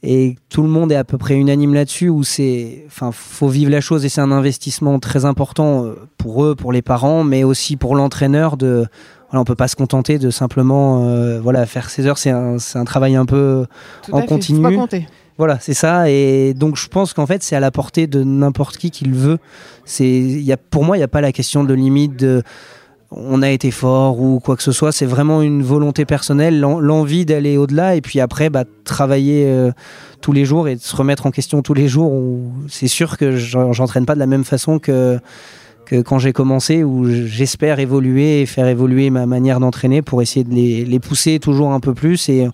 et 0.05 0.35
tout 0.49 0.61
le 0.61 0.69
monde 0.69 0.91
est 0.91 0.95
à 0.95 1.03
peu 1.03 1.17
près 1.17 1.35
unanime 1.35 1.73
là-dessus 1.73 2.09
où 2.09 2.23
c'est 2.23 2.83
enfin 2.87 3.11
faut 3.11 3.47
vivre 3.47 3.71
la 3.71 3.81
chose 3.81 4.05
et 4.05 4.09
c'est 4.09 4.21
un 4.21 4.31
investissement 4.31 4.99
très 4.99 5.25
important 5.25 5.85
euh, 5.85 5.95
pour 6.17 6.45
eux 6.45 6.55
pour 6.55 6.71
les 6.71 6.83
parents 6.83 7.23
mais 7.23 7.43
aussi 7.43 7.75
pour 7.75 7.95
l'entraîneur 7.95 8.55
de 8.55 8.85
voilà, 9.29 9.41
on 9.41 9.45
peut 9.45 9.55
pas 9.55 9.67
se 9.67 9.75
contenter 9.75 10.19
de 10.19 10.29
simplement 10.29 11.07
euh, 11.09 11.39
voilà 11.41 11.65
faire 11.65 11.89
ses 11.89 12.05
heures. 12.05 12.19
C'est 12.19 12.29
un, 12.29 12.57
un, 12.75 12.85
travail 12.85 13.15
un 13.15 13.25
peu 13.25 13.65
en 14.11 14.21
continu. 14.21 14.77
voilà 15.39 15.57
c'est 15.59 15.73
ça. 15.73 16.09
Et 16.09 16.53
donc 16.53 16.77
je 16.77 16.87
pense 16.87 17.13
qu'en 17.13 17.25
fait 17.25 17.41
c'est 17.41 17.55
à 17.55 17.59
la 17.59 17.71
portée 17.71 18.05
de 18.05 18.23
n'importe 18.23 18.77
qui 18.77 18.91
qui 18.91 19.05
le 19.05 19.15
veut. 19.15 19.37
C'est 19.85 20.07
y 20.07 20.51
a 20.51 20.57
pour 20.57 20.83
moi 20.83 20.97
il 20.97 20.99
n'y 20.99 21.03
a 21.03 21.09
pas 21.09 21.21
la 21.21 21.31
question 21.31 21.63
de 21.63 21.73
limite 21.73 22.15
de 22.15 22.43
on 23.15 23.41
a 23.41 23.49
été 23.49 23.71
fort 23.71 24.19
ou 24.19 24.39
quoi 24.39 24.55
que 24.55 24.63
ce 24.63 24.71
soit. 24.71 24.91
C'est 24.91 25.05
vraiment 25.05 25.41
une 25.41 25.63
volonté 25.63 26.05
personnelle, 26.05 26.59
l'envie 26.59 27.25
d'aller 27.25 27.57
au-delà 27.57 27.95
et 27.95 28.01
puis 28.01 28.19
après 28.19 28.49
bah, 28.49 28.65
travailler 28.83 29.45
euh, 29.47 29.71
tous 30.21 30.33
les 30.33 30.45
jours 30.45 30.67
et 30.67 30.77
se 30.77 30.95
remettre 30.95 31.25
en 31.25 31.31
question 31.31 31.61
tous 31.61 31.73
les 31.73 31.87
jours. 31.87 32.13
C'est 32.67 32.87
sûr 32.87 33.17
que 33.17 33.35
j'entraîne 33.35 34.05
pas 34.05 34.15
de 34.15 34.19
la 34.19 34.27
même 34.27 34.43
façon 34.43 34.79
que, 34.79 35.19
que 35.85 36.01
quand 36.01 36.19
j'ai 36.19 36.33
commencé 36.33 36.83
où 36.83 37.05
j'espère 37.07 37.79
évoluer 37.79 38.41
et 38.41 38.45
faire 38.45 38.67
évoluer 38.67 39.09
ma 39.09 39.25
manière 39.25 39.59
d'entraîner 39.59 40.01
pour 40.01 40.21
essayer 40.21 40.43
de 40.43 40.53
les, 40.53 40.99
pousser 40.99 41.39
toujours 41.39 41.71
un 41.71 41.79
peu 41.79 41.93
plus 41.93 42.29
et 42.29 42.47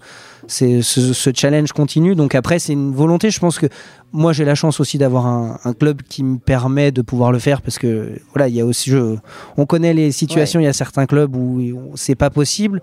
c'est 0.48 0.82
ce, 0.82 1.32
challenge 1.34 1.72
continue. 1.72 2.16
Donc 2.16 2.36
après, 2.36 2.60
c'est 2.60 2.74
une 2.74 2.94
volonté. 2.94 3.30
Je 3.32 3.40
pense 3.40 3.58
que 3.58 3.68
moi, 4.12 4.34
j'ai 4.34 4.44
la 4.44 4.56
chance 4.56 4.80
aussi 4.80 4.98
d'avoir 4.98 5.26
un, 5.26 5.74
club 5.80 6.02
qui 6.02 6.24
me 6.24 6.38
permet 6.38 6.92
de 6.92 7.02
pouvoir 7.02 7.32
le 7.32 7.40
faire 7.40 7.62
parce 7.62 7.80
que 7.80 8.20
voilà, 8.34 8.50
il 8.50 8.56
y 8.56 8.62
a 8.62 8.66
aussi, 8.66 8.90
je, 8.90 9.16
on 9.58 9.66
connaît 9.66 9.94
les 9.94 10.12
situations. 10.12 10.60
Il 10.60 10.64
y 10.64 10.68
a 10.68 10.74
certains 10.74 11.06
clubs 11.06 11.36
où 11.36 11.92
c'est 11.96 12.16
pas 12.16 12.30
possible. 12.30 12.82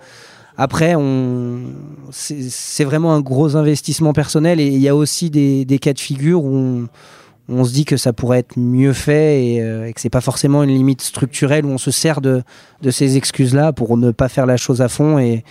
Après, 0.61 0.97
on, 0.97 1.61
c'est 2.11 2.83
vraiment 2.83 3.14
un 3.14 3.21
gros 3.21 3.55
investissement 3.55 4.12
personnel 4.12 4.59
et 4.59 4.67
il 4.67 4.81
y 4.81 4.88
a 4.88 4.97
aussi 4.97 5.31
des, 5.31 5.78
cas 5.81 5.93
de 5.93 6.00
figure 6.00 6.43
où 6.43 6.57
on, 6.57 6.88
se 7.64 7.73
dit 7.73 7.85
que 7.85 7.97
ça 7.97 8.12
pourrait 8.12 8.40
être 8.40 8.59
mieux 8.59 8.93
fait 8.93 9.45
et, 9.45 9.62
euh, 9.62 9.87
et 9.87 9.93
que 9.93 10.00
c'est 10.00 10.11
pas 10.11 10.21
forcément 10.21 10.62
une 10.62 10.71
limite 10.71 11.00
structurelle 11.00 11.64
où 11.64 11.71
on 11.71 11.78
se 11.78 11.90
sert 11.90 12.21
de, 12.21 12.43
de 12.83 12.90
ces 12.90 13.17
excuses-là 13.17 13.73
pour 13.73 13.97
ne 13.97 14.11
pas 14.11 14.28
faire 14.28 14.47
la 14.47 14.57
chose 14.57 14.83
à 14.83 14.88
fond 14.88 15.19
et 15.19 15.45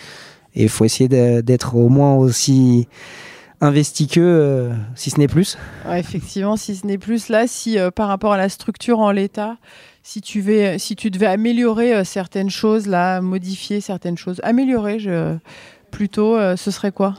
il 0.56 0.70
faut 0.70 0.86
essayer 0.86 1.08
d'être 1.08 1.75
au 1.75 1.89
moins 1.89 2.16
aussi 2.16 2.88
investi 3.62 4.08
que, 4.08 4.20
euh, 4.20 4.74
si 4.96 5.10
ce 5.10 5.20
n'est 5.20 5.27
plus. 5.27 5.58
effectivement, 5.92 6.58
si 6.58 6.75
ce 6.75 6.86
n'est 6.86 6.98
plus. 6.98 7.30
Là, 7.30 7.48
si 7.48 7.80
euh, 7.80 7.92
par 7.92 8.08
rapport 8.08 8.34
à 8.34 8.38
la 8.38 8.50
structure 8.50 9.00
en 9.00 9.12
l'état, 9.12 9.58
si 10.04 10.22
tu, 10.22 10.42
vais, 10.42 10.77
si 10.80 10.96
tu 10.96 11.10
devais 11.10 11.25
améliorer 11.25 11.96
euh, 11.96 12.04
certaines 12.04 12.50
choses, 12.50 12.88
là, 12.88 13.22
modifier 13.22 13.82
certaines 13.82 14.18
choses, 14.18 14.39
améliorer, 14.44 15.00
je, 15.00 15.36
plutôt, 15.91 16.38
ce 16.56 16.72
serait 16.72 16.91
quoi? 16.91 17.15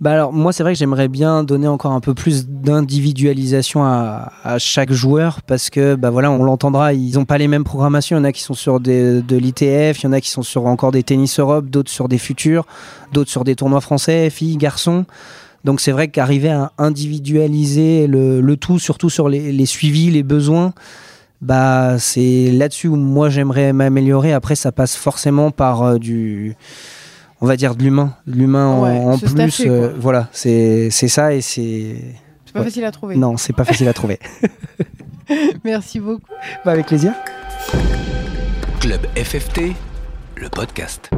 Bah 0.00 0.12
alors 0.12 0.32
moi 0.32 0.52
c'est 0.52 0.62
vrai 0.62 0.72
que 0.72 0.78
j'aimerais 0.78 1.08
bien 1.08 1.44
donner 1.44 1.68
encore 1.68 1.92
un 1.92 2.00
peu 2.00 2.12
plus 2.12 2.48
d'individualisation 2.48 3.84
à, 3.84 4.30
chaque 4.58 4.92
joueur 4.92 5.42
parce 5.42 5.70
que 5.70 5.94
bah 5.94 6.10
voilà 6.10 6.30
on 6.30 6.42
l'entendra 6.42 6.92
ils 6.92 7.14
n'ont 7.14 7.24
pas 7.24 7.38
les 7.38 7.48
mêmes 7.48 7.64
programmations. 7.64 8.16
Il 8.16 8.20
y 8.20 8.22
en 8.22 8.24
a 8.24 8.32
qui 8.32 8.42
sont 8.42 8.54
sur 8.54 8.80
de 8.80 9.22
l'ITF 9.30 10.00
il 10.00 10.04
y 10.04 10.06
en 10.06 10.12
a 10.12 10.20
qui 10.20 10.30
sont 10.30 10.42
sur 10.42 10.66
encore 10.66 10.90
des 10.90 11.04
tennis 11.04 11.38
Europe 11.38 11.70
d'autres 11.70 11.90
sur 11.90 12.08
des 12.08 12.18
futurs 12.18 12.66
d'autres 13.12 13.30
sur 13.30 13.44
des 13.44 13.54
tournois 13.54 13.80
français 13.80 14.28
filles 14.30 14.56
garçons. 14.56 15.04
Donc 15.64 15.80
c'est 15.80 15.92
vrai 15.92 16.08
qu'arriver 16.08 16.50
à 16.50 16.72
individualiser 16.78 18.06
le, 18.06 18.56
tout, 18.56 18.78
surtout 18.78 19.10
sur 19.10 19.28
les, 19.28 19.52
les 19.52 19.66
suivis, 19.66 20.10
les 20.10 20.22
besoins, 20.22 20.74
bah 21.40 21.98
c'est 21.98 22.50
là-dessus 22.50 22.88
où 22.88 22.96
moi 22.96 23.28
j'aimerais 23.28 23.72
m'améliorer. 23.72 24.32
Après, 24.32 24.54
ça 24.54 24.72
passe 24.72 24.96
forcément 24.96 25.50
par 25.50 25.82
euh, 25.82 25.98
du, 25.98 26.56
on 27.42 27.46
va 27.46 27.56
dire 27.56 27.74
de 27.74 27.82
l'humain, 27.82 28.14
de 28.26 28.36
l'humain 28.36 28.66
en- 28.68 28.82
Ouais, 28.84 28.96
en, 28.98 29.18
se 29.18 29.26
plus. 29.26 29.62
euh, 29.66 29.92
voilà, 29.98 30.28
c'est 30.32 30.88
c'est 30.90 31.08
ça 31.08 31.34
et 31.34 31.40
c'est 31.42 31.96
C'est 32.46 32.52
pas 32.54 32.60
Ouais. 32.60 32.64
facile 32.66 32.84
à 32.84 32.90
trouver. 32.92 33.16
non, 33.16 33.36
c'est 33.36 33.52
pas 33.54 33.64
facile 33.64 33.88
à 33.88 33.92
trouver. 33.92 34.18
Merci 35.64 36.00
beaucoup. 36.00 36.22
Bah, 36.64 36.72
avec 36.72 36.86
plaisir. 36.86 37.12
Club 38.80 39.00
FFT, 39.16 39.72
le 40.36 40.48
podcast. 40.48 41.10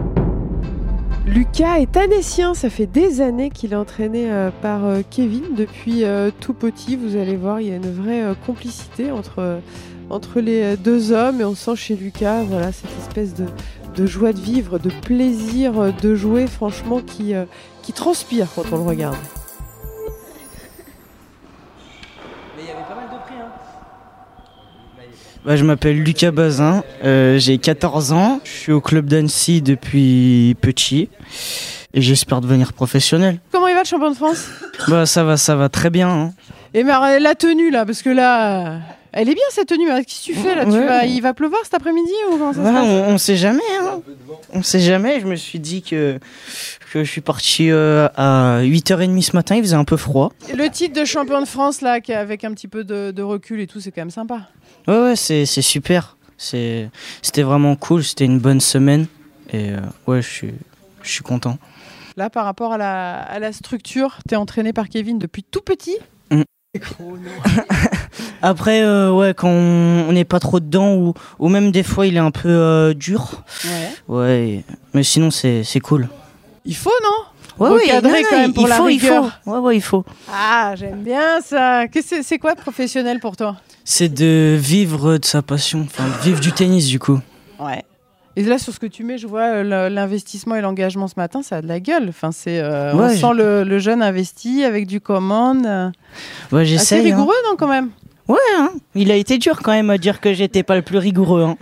Lucas 1.27 1.79
est 1.79 1.97
annécien, 1.97 2.53
ça 2.53 2.69
fait 2.69 2.87
des 2.87 3.21
années 3.23 3.49
qu'il 3.51 3.73
est 3.73 3.77
entraîné 3.77 4.31
euh, 4.31 4.51
par 4.61 4.85
euh, 4.85 5.01
Kevin 5.11 5.55
depuis 5.57 6.05
euh, 6.05 6.31
tout 6.41 6.53
petit. 6.53 6.97
Vous 6.97 7.17
allez 7.17 7.37
voir, 7.37 7.61
il 7.61 7.69
y 7.69 7.73
a 7.73 7.77
une 7.77 7.91
vraie 7.91 8.23
euh, 8.23 8.35
complicité 8.47 9.11
entre, 9.11 9.39
euh, 9.39 9.59
entre 10.11 10.41
les 10.41 10.77
deux 10.77 11.13
hommes 11.13 11.41
et 11.41 11.45
on 11.45 11.55
sent 11.55 11.77
chez 11.77 11.97
Lucas 11.97 12.43
voilà, 12.43 12.73
cette 12.73 12.91
espèce 13.01 13.33
de, 13.35 13.47
de 13.95 14.07
joie 14.07 14.33
de 14.33 14.41
vivre, 14.41 14.79
de 14.79 14.91
plaisir 14.91 15.79
euh, 15.79 15.91
de 16.03 16.15
jouer, 16.15 16.47
franchement, 16.47 17.01
qui, 17.01 17.35
euh, 17.35 17.45
qui 17.83 17.93
transpire 17.93 18.47
quand 18.55 18.65
on 18.73 18.77
le 18.77 18.83
regarde. 18.83 19.17
Bah, 25.45 25.57
je 25.57 25.65
m'appelle 25.65 26.03
Lucas 26.03 26.31
Bazin, 26.31 26.83
euh, 27.05 27.39
j'ai 27.39 27.59
14 27.59 28.13
ans, 28.13 28.41
je 28.45 28.51
suis 28.51 28.73
au 28.73 28.81
club 28.81 29.07
d'Annecy 29.07 29.61
depuis 29.61 30.57
petit 30.63 31.11
et 31.93 32.01
j'espère 32.01 32.41
devenir 32.41 32.73
professionnel. 32.73 33.41
Comment 33.53 33.69
il 33.69 33.75
va 33.75 33.81
le 33.81 33.87
champion 33.87 34.11
de 34.11 34.17
France? 34.17 34.47
Bah 34.89 35.05
ça 35.05 35.23
va, 35.23 35.37
ça 35.37 35.55
va 35.55 35.69
très 35.69 35.91
bien. 35.91 36.09
hein. 36.09 36.33
Et 36.73 36.83
mais 36.83 36.93
alors, 36.93 37.21
la 37.21 37.35
tenue 37.35 37.71
là, 37.71 37.85
parce 37.85 38.01
que 38.01 38.09
là, 38.09 38.77
euh, 38.77 38.79
elle 39.15 39.29
est 39.31 39.35
bien 39.35 39.45
cette 39.51 39.69
tenue. 39.69 39.87
Qu'est-ce 39.87 40.21
que 40.21 40.33
tu 40.33 40.35
fais 40.35 40.55
là? 40.55 40.65
Tu 40.65 40.71
vas- 40.73 41.07
Il 41.07 41.21
va 41.23 41.33
pleuvoir 41.35 41.61
cet 41.65 41.75
après-midi 41.75 42.13
ou 42.29 42.33
comment 42.33 42.53
ça 42.53 42.61
se 42.63 42.67
Ouais, 42.69 42.73
passe? 42.73 42.87
on, 42.87 43.15
on 43.15 43.19
sait 43.19 43.37
jamais, 43.37 43.63
hein. 43.81 44.01
on 44.53 44.63
sait 44.63 44.81
jamais. 44.81 45.21
Je 45.21 45.27
me 45.27 45.37
suis 45.37 45.59
dit 45.61 45.83
que, 45.83 46.19
que 46.93 47.03
je 47.05 47.11
suis 47.11 47.21
parti 47.21 47.71
euh, 47.71 48.09
à 48.17 48.61
8h30 48.63 49.23
ce 49.23 49.33
matin, 49.37 49.57
il 49.57 49.63
faisait 49.63 49.77
un 49.77 49.85
peu 49.85 49.97
froid. 49.97 50.33
Et 50.51 50.57
Le 50.57 50.69
titre 50.69 51.01
de 51.01 51.05
champion 51.07 51.41
de 51.41 51.47
France 51.47 51.81
là, 51.81 51.99
avec 52.09 52.45
un 52.45 52.53
petit 52.53 52.69
peu 52.69 52.85
de, 52.85 53.11
de 53.11 53.23
recul 53.23 53.61
et 53.61 53.67
tout, 53.67 53.81
c'est 53.81 53.91
quand 53.93 54.03
même 54.03 54.11
sympa. 54.11 54.43
Ouais, 54.87 54.99
ouais, 54.99 55.17
c'est 55.17 55.47
c'est 55.47 55.63
super. 55.63 56.17
C'est- 56.37 56.91
C'était 57.23 57.43
vraiment 57.43 57.77
cool, 57.77 58.05
c'était 58.05 58.25
une 58.27 58.39
bonne 58.41 58.61
semaine 58.61 59.07
et 59.53 59.71
euh, 59.71 59.79
ouais, 60.07 60.21
je 60.21 60.29
suis, 60.29 60.55
je 61.03 61.11
suis 61.11 61.23
content. 61.23 61.59
Là, 62.17 62.29
par 62.31 62.45
rapport 62.45 62.73
à 62.73 62.79
la, 62.79 63.21
à 63.23 63.39
la 63.39 63.53
structure, 63.53 64.19
t'es 64.29 64.37
entraîné 64.37 64.73
par 64.73 64.89
Kevin 64.89 65.19
depuis 65.19 65.43
tout 65.45 65.61
petit? 65.63 65.97
Après, 68.43 68.83
euh, 68.83 69.11
ouais, 69.13 69.35
quand 69.35 69.49
on 69.49 70.13
n'est 70.13 70.25
pas 70.25 70.41
trop 70.41 70.61
dedans 70.61 70.95
ou, 70.95 71.15
ou 71.39 71.49
même 71.49 71.71
des 71.71 71.83
fois 71.83 72.07
il 72.07 72.17
est 72.17 72.21
un 72.21 72.31
peu 72.31 72.49
euh, 72.49 72.95
dur. 72.95 73.43
Ouais. 73.65 73.91
Ouais, 74.17 74.65
mais 74.93 75.03
sinon 75.03 75.31
c'est 75.31 75.63
c'est 75.65 75.81
cool. 75.81 76.09
Il 76.65 76.77
faut, 76.77 76.91
non? 77.03 77.65
Ouais, 77.67 77.71
Recadrer 77.71 78.11
non, 78.11 78.19
non, 78.19 78.25
quand 78.31 78.37
même 78.37 78.51
il 78.51 78.55
pour 78.55 78.67
la 78.67 78.77
faut, 78.77 78.89
il 78.89 78.99
rigueur. 79.01 79.39
faut. 79.45 79.51
Ouais, 79.53 79.59
ouais, 79.59 79.77
il 79.77 79.81
faut. 79.83 80.05
Ah, 80.33 80.75
j'aime 80.77 81.03
bien 81.03 81.41
ça. 81.41 81.85
C'est- 82.03 82.23
c'est 82.23 82.39
quoi 82.39 82.55
professionnel 82.57 83.21
pour 83.21 83.37
toi? 83.37 83.57
C'est 83.85 84.09
de 84.13 84.57
vivre 84.59 85.19
de 85.19 85.25
sa 85.25 85.43
passion, 85.43 85.83
enfin 85.87 86.05
vivre 86.23 86.41
du 86.41 86.53
tennis 86.53 86.87
du 86.89 86.99
coup. 86.99 87.21
Ouais. 87.61 87.85
Et 88.37 88.43
là, 88.43 88.59
sur 88.59 88.73
ce 88.75 88.81
que 88.81 88.87
tu 88.87 89.05
mets, 89.05 89.17
je 89.17 89.29
vois 89.29 89.43
euh, 89.63 89.89
l'investissement 89.89 90.57
et 90.57 90.61
l'engagement 90.61 91.07
ce 91.07 91.15
matin, 91.17 91.43
ça 91.45 91.59
a 91.59 91.63
de 91.63 91.69
la 91.69 91.79
gueule. 91.79 92.07
Enfin, 92.09 92.33
c'est, 92.33 92.59
euh, 92.59 92.93
on 92.93 92.99
Ouais, 93.07 93.17
sent 93.17 93.33
le, 93.37 93.63
le 93.63 93.79
jeune 93.79 94.03
investi 94.03 94.65
avec 94.65 94.89
du 94.89 95.01
commande. 95.01 95.93
Ouais, 96.51 96.65
j'essaye. 96.65 96.99
hein. 96.99 97.03
rigoureux, 97.05 97.37
non, 97.49 97.55
quand 97.57 97.69
même? 97.69 97.91
Ouais, 98.29 98.37
hein. 98.59 98.71
il 98.95 99.11
a 99.11 99.17
été 99.17 99.39
dur 99.39 99.61
quand 99.63 99.73
même 99.73 99.91
à 99.91 99.99
dire 99.99 100.21
que 100.21 100.33
j'étais 100.33 100.63
pas 100.63 100.77
le 100.77 100.83
plus 100.83 100.99
rigoureux. 100.99 101.43
hein. 101.43 101.57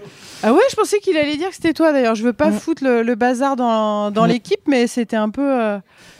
Ah 0.44 0.52
ouais, 0.52 0.60
je 0.70 0.76
pensais 0.76 0.98
qu'il 1.00 1.16
allait 1.16 1.36
dire 1.36 1.48
que 1.50 1.54
c'était 1.54 1.72
toi 1.72 1.92
d'ailleurs. 1.92 2.14
Je 2.14 2.22
veux 2.24 2.32
pas 2.32 2.50
Mm. 2.50 2.54
foutre 2.54 2.84
le, 2.84 3.02
le 3.02 3.14
bazar 3.14 3.56
dans, 3.56 4.10
dans 4.10 4.24
Mm. 4.24 4.28
l'équipe, 4.28 4.60
mais 4.68 4.86
c'était 4.86 5.16
un 5.16 5.30
peu. 5.30 5.60
euh, 5.60 5.78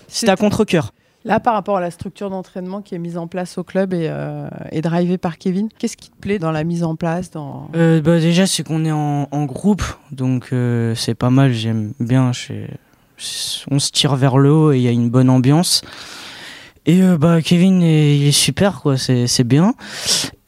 C'était 0.09 0.33
à 0.33 0.37
contre-coeur. 0.37 0.93
Là, 1.25 1.39
par 1.39 1.55
rapport 1.55 1.77
à 1.77 1.81
la 1.81 1.93
structure 1.93 2.31
d'entraînement 2.31 2.83
qui 2.83 2.97
est 2.97 2.99
mise 2.99 3.17
en 3.17 3.29
place 3.29 3.57
au 3.57 3.63
club 3.63 3.95
et, 3.95 4.09
euh, 4.11 4.49
et 4.73 4.81
drivée 4.81 5.19
par 5.19 5.39
Kevin, 5.39 5.69
qu'est-ce 5.79 5.97
qui 5.97 6.11
te 6.11 6.17
plaît 6.17 6.41
dans 6.41 6.51
la 6.51 6.65
mise 6.65 6.83
en 6.83 6.97
place 6.97 7.31
dans... 7.31 7.69
Euh, 7.77 8.01
bah, 8.01 8.19
déjà, 8.19 8.45
c'est 8.49 8.65
qu'on 8.65 8.85
est 8.85 8.91
en, 8.91 9.29
en 9.31 9.45
groupe, 9.45 9.85
donc 10.11 10.49
euh, 10.53 10.97
c'est 10.97 11.15
pas 11.15 11.31
mal, 11.31 11.53
j'aime 11.53 11.93
bien. 12.01 12.33
On 13.71 13.79
se 13.79 13.91
tire 13.93 14.17
vers 14.17 14.37
le 14.37 14.51
haut 14.53 14.73
et 14.73 14.79
il 14.79 14.83
y 14.83 14.89
a 14.89 14.91
une 14.91 15.11
bonne 15.11 15.31
ambiance. 15.31 15.83
Et 16.85 17.01
euh, 17.01 17.17
bah, 17.17 17.41
Kevin, 17.43 17.81
il 17.81 18.27
est 18.27 18.33
super, 18.33 18.81
quoi, 18.81 18.97
c'est 18.97 19.45
bien. 19.45 19.75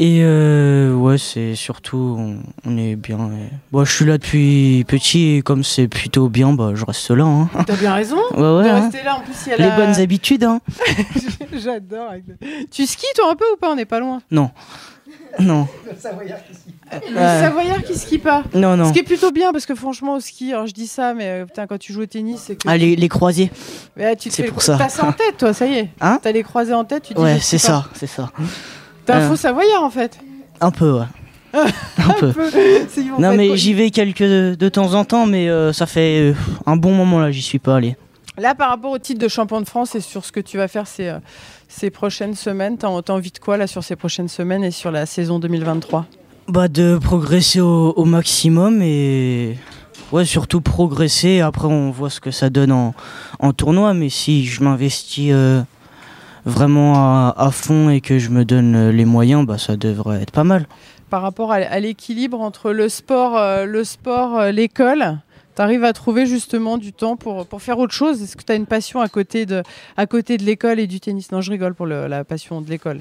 Et 0.00 0.21
euh, 0.25 0.93
ouais, 0.93 1.17
c'est 1.17 1.55
surtout, 1.55 2.17
on, 2.19 2.38
on 2.69 2.76
est 2.76 2.97
bien. 2.97 3.31
et- 3.31 3.50
Bon, 3.71 3.85
je 3.85 3.93
suis 3.95 4.05
là 4.05 4.19
depuis 4.19 4.85
petit 4.88 5.37
et 5.37 5.43
comme 5.43 5.62
c'est 5.62 5.87
plutôt 5.87 6.29
bien, 6.29 6.53
bah, 6.53 6.73
je 6.75 6.85
reste 6.85 7.11
là. 7.12 7.25
Hein. 7.25 7.49
T'as 7.64 7.76
bien 7.76 7.95
raison 7.95 8.17
Ouais, 8.33 8.41
ouais, 8.57 8.64
de 8.64 8.69
hein. 8.69 8.81
rester 8.83 9.05
là. 9.05 9.17
En 9.17 9.21
plus, 9.21 9.35
il 9.47 9.50
y 9.50 9.53
a 9.53 9.57
Les 9.59 9.67
la- 9.69 9.76
bonnes 9.76 10.00
habitudes, 10.00 10.43
hein. 10.43 10.61
J'adore. 11.53 12.11
Tu 12.71 12.85
skis 12.87 13.07
toi 13.14 13.31
un 13.31 13.37
peu 13.37 13.45
ou 13.55 13.57
pas? 13.57 13.71
On 13.71 13.76
n'est 13.76 13.85
pas 13.85 14.00
loin. 14.00 14.21
Non. 14.33 14.50
Non. 15.41 15.67
Le 15.87 15.91
Ouais. 17.17 17.41
Savoyard 17.41 17.83
qui 17.83 17.95
skie 17.99 18.19
pas. 18.19 18.45
Non, 18.55 18.76
non. 18.76 18.88
Ce 18.88 18.93
qui 18.93 18.99
est 19.00 19.05
plutôt 19.05 19.33
bien 19.33 19.53
parce 19.53 19.67
que 19.67 19.75
franchement 19.75 20.14
au 20.17 20.21
ski, 20.21 20.53
alors 20.53 20.67
je 20.67 20.73
dis 20.73 20.87
ça, 20.87 21.12
mais 21.14 21.25
euh, 21.29 21.45
putain 21.47 21.67
quand 21.67 21.79
tu 21.79 21.93
joues 21.93 22.03
au 22.03 22.07
tennis, 22.07 22.43
c'est 22.47 22.55
que 22.57 22.69
Ah, 22.69 22.76
les, 22.76 22.95
les 22.95 23.09
croisés. 23.09 23.50
Ouais, 23.97 24.14
tu 24.17 24.29
te 24.29 24.35
c'est 24.35 24.45
fais- 24.45 24.49
pour 24.50 24.62
ça. 24.62 24.76
T'as 24.79 24.88
ça 24.88 25.05
en 25.07 25.12
tête, 25.12 25.37
toi, 25.38 25.53
ça 25.53 25.67
y 25.67 25.75
est. 25.79 25.88
Hein 26.00 26.21
T'as 26.23 26.31
les 26.33 26.43
croisés 26.43 26.75
en 26.75 26.85
tête, 26.85 27.05
tu 27.05 27.14
dis. 27.14 27.21
Ouais, 27.21 27.38
c'est 27.41 27.59
skie 27.59 27.67
pas. 27.69 27.73
ça, 27.83 27.88
c'est 27.95 28.07
ça. 28.07 28.31
T'es 29.07 29.12
un 29.12 29.21
Euh. 29.21 29.29
faux 29.29 29.37
Savoyard 29.37 29.83
en 29.83 29.91
fait. 29.91 30.19
Un 30.61 30.71
peu, 30.71 30.93
ouais. 30.93 31.07
Un 31.99 32.12
peu. 32.19 32.33
C'est- 32.50 33.00
ils 33.00 33.11
vont 33.11 33.19
Non 33.21 33.31
pas 33.31 33.37
mais 33.37 33.57
j'y 33.57 33.75
vais 33.75 33.91
quelques 33.91 34.23
de 34.23 34.69
temps 34.69 34.95
en 34.95 35.05
temps, 35.05 35.25
mais 35.26 35.49
euh, 35.49 35.73
ça 35.73 35.87
fait 35.87 36.31
euh, 36.31 36.35
un 36.67 36.76
bon 36.76 36.93
moment 36.93 37.21
là, 37.21 37.31
j'y 37.31 37.43
suis 37.43 37.59
pas 37.61 37.76
allé. 37.76 37.97
Là, 38.37 38.55
par 38.55 38.71
rapport 38.71 38.91
au 38.91 38.99
titre 38.99 39.21
de 39.21 39.29
champion 39.29 39.61
de 39.61 39.67
France 39.67 39.95
et 39.95 40.00
sur 40.00 40.25
ce 40.25 40.33
que 40.33 40.41
tu 40.41 40.57
vas 40.57 40.67
faire 40.67 40.87
ces, 40.88 41.09
euh, 41.09 41.19
ces 41.69 41.91
prochaines 41.91 42.35
semaines, 42.35 42.76
t'as 42.79 42.88
envie 42.88 43.31
de 43.31 43.38
quoi 43.38 43.57
là 43.57 43.67
sur 43.67 43.85
ces 43.85 43.95
prochaines 43.97 44.29
semaines 44.29 44.64
et 44.64 44.73
sur 44.73 44.91
la 44.91 45.07
saison 45.07 45.38
2023 45.38 46.07
Bah 46.49 46.67
de 46.69 46.99
progresser 46.99 47.61
au, 47.61 47.93
au 47.97 48.05
maximum 48.05 48.83
et 48.83 49.57
ouais 50.11 50.25
surtout 50.25 50.61
progresser. 50.61 51.41
Après 51.41 51.69
on 51.69 51.91
voit 51.93 52.11
ce 52.11 52.21
que 52.21 52.33
ça 52.33 52.50
donne 52.50 52.73
en, 52.73 52.95
en 53.38 53.53
tournoi, 53.53 53.95
mais 53.95 54.09
si 54.09 54.45
je 54.45 54.64
m'investis 54.64 55.31
euh, 55.33 55.62
vraiment 56.45 56.95
à, 56.97 57.35
à 57.37 57.50
fond 57.53 57.88
et 57.88 58.00
que 58.00 58.19
je 58.19 58.31
me 58.31 58.45
donne 58.45 58.75
euh, 58.75 58.91
les 58.93 59.05
moyens, 59.05 59.47
bah 59.47 59.59
ça 59.59 59.76
devrait 59.76 60.23
être 60.23 60.33
pas 60.33 60.45
mal. 60.45 60.67
Par 61.09 61.23
rapport 61.23 61.53
à, 61.53 61.57
à 61.57 61.79
l'équilibre 61.79 62.41
entre 62.41 62.73
le 62.73 62.88
sport, 62.88 63.37
euh, 63.38 63.64
le 63.64 63.85
sport, 63.85 64.38
euh, 64.38 64.50
l'école, 64.50 65.19
t'arrives 65.54 65.84
à 65.84 65.92
trouver 65.92 66.26
justement 66.26 66.78
du 66.78 66.92
temps 66.92 67.16
pour, 67.16 67.46
pour 67.46 67.62
faire 67.62 67.78
autre 67.78 67.94
chose? 67.94 68.23
Est-ce 68.23 68.37
que 68.37 68.42
tu 68.44 68.52
as 68.52 68.56
une 68.56 68.66
passion 68.66 69.00
à 69.00 69.08
côté 69.08 69.46
de, 69.46 69.62
à 69.96 70.06
côté 70.06 70.37
de 70.37 70.44
l'école 70.44 70.80
et 70.80 70.87
du 70.87 71.00
tennis? 71.00 71.30
Non, 71.32 71.40
je 71.40 71.50
rigole 71.50 71.75
pour 71.75 71.87
le- 71.87 72.06
la 72.06 72.25
passion 72.25 72.61
de 72.61 72.68
l'école. 72.70 73.00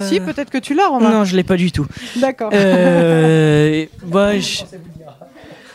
Si, 0.00 0.18
peut-être 0.18 0.48
que 0.48 0.56
tu 0.56 0.72
l'as, 0.74 0.88
Romain. 0.88 1.10
Non, 1.10 1.24
je 1.24 1.36
l'ai 1.36 1.42
pas 1.44 1.56
du 1.58 1.70
tout. 1.70 1.86
D'accord. 2.16 2.50
Euh, 2.54 3.84
bah, 4.06 4.38
je- 4.38 4.62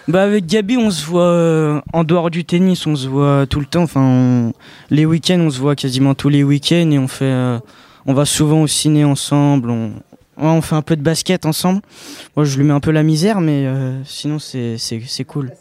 bah, 0.07 0.23
avec 0.23 0.47
Gabi, 0.47 0.77
on 0.77 0.89
se 0.89 1.05
voit 1.05 1.21
euh, 1.27 1.79
en 1.93 2.03
dehors 2.03 2.31
du 2.31 2.43
tennis, 2.43 2.87
on 2.87 2.95
se 2.95 3.07
voit 3.07 3.45
tout 3.47 3.59
le 3.59 3.67
temps. 3.67 3.83
Enfin, 3.83 4.01
on- 4.01 4.53
les 4.89 5.05
week-ends, 5.05 5.39
on 5.39 5.51
se 5.51 5.59
voit 5.59 5.75
quasiment 5.75 6.15
tous 6.15 6.29
les 6.29 6.43
week-ends 6.43 6.89
et 6.89 6.97
on 6.97 7.07
fait, 7.07 7.25
euh, 7.25 7.59
on 8.07 8.13
va 8.15 8.25
souvent 8.25 8.61
au 8.63 8.67
ciné 8.67 9.05
ensemble. 9.05 9.69
On, 9.69 9.89
ouais, 9.89 9.93
on 10.37 10.61
fait 10.63 10.75
un 10.75 10.81
peu 10.81 10.95
de 10.95 11.03
basket 11.03 11.45
ensemble. 11.45 11.81
Moi, 12.35 12.45
je 12.45 12.57
lui 12.57 12.63
mets 12.63 12.73
un 12.73 12.79
peu 12.79 12.89
la 12.91 13.03
misère, 13.03 13.41
mais 13.41 13.67
euh, 13.67 14.03
sinon, 14.05 14.39
c'est 14.39 14.77
cool. 15.27 15.51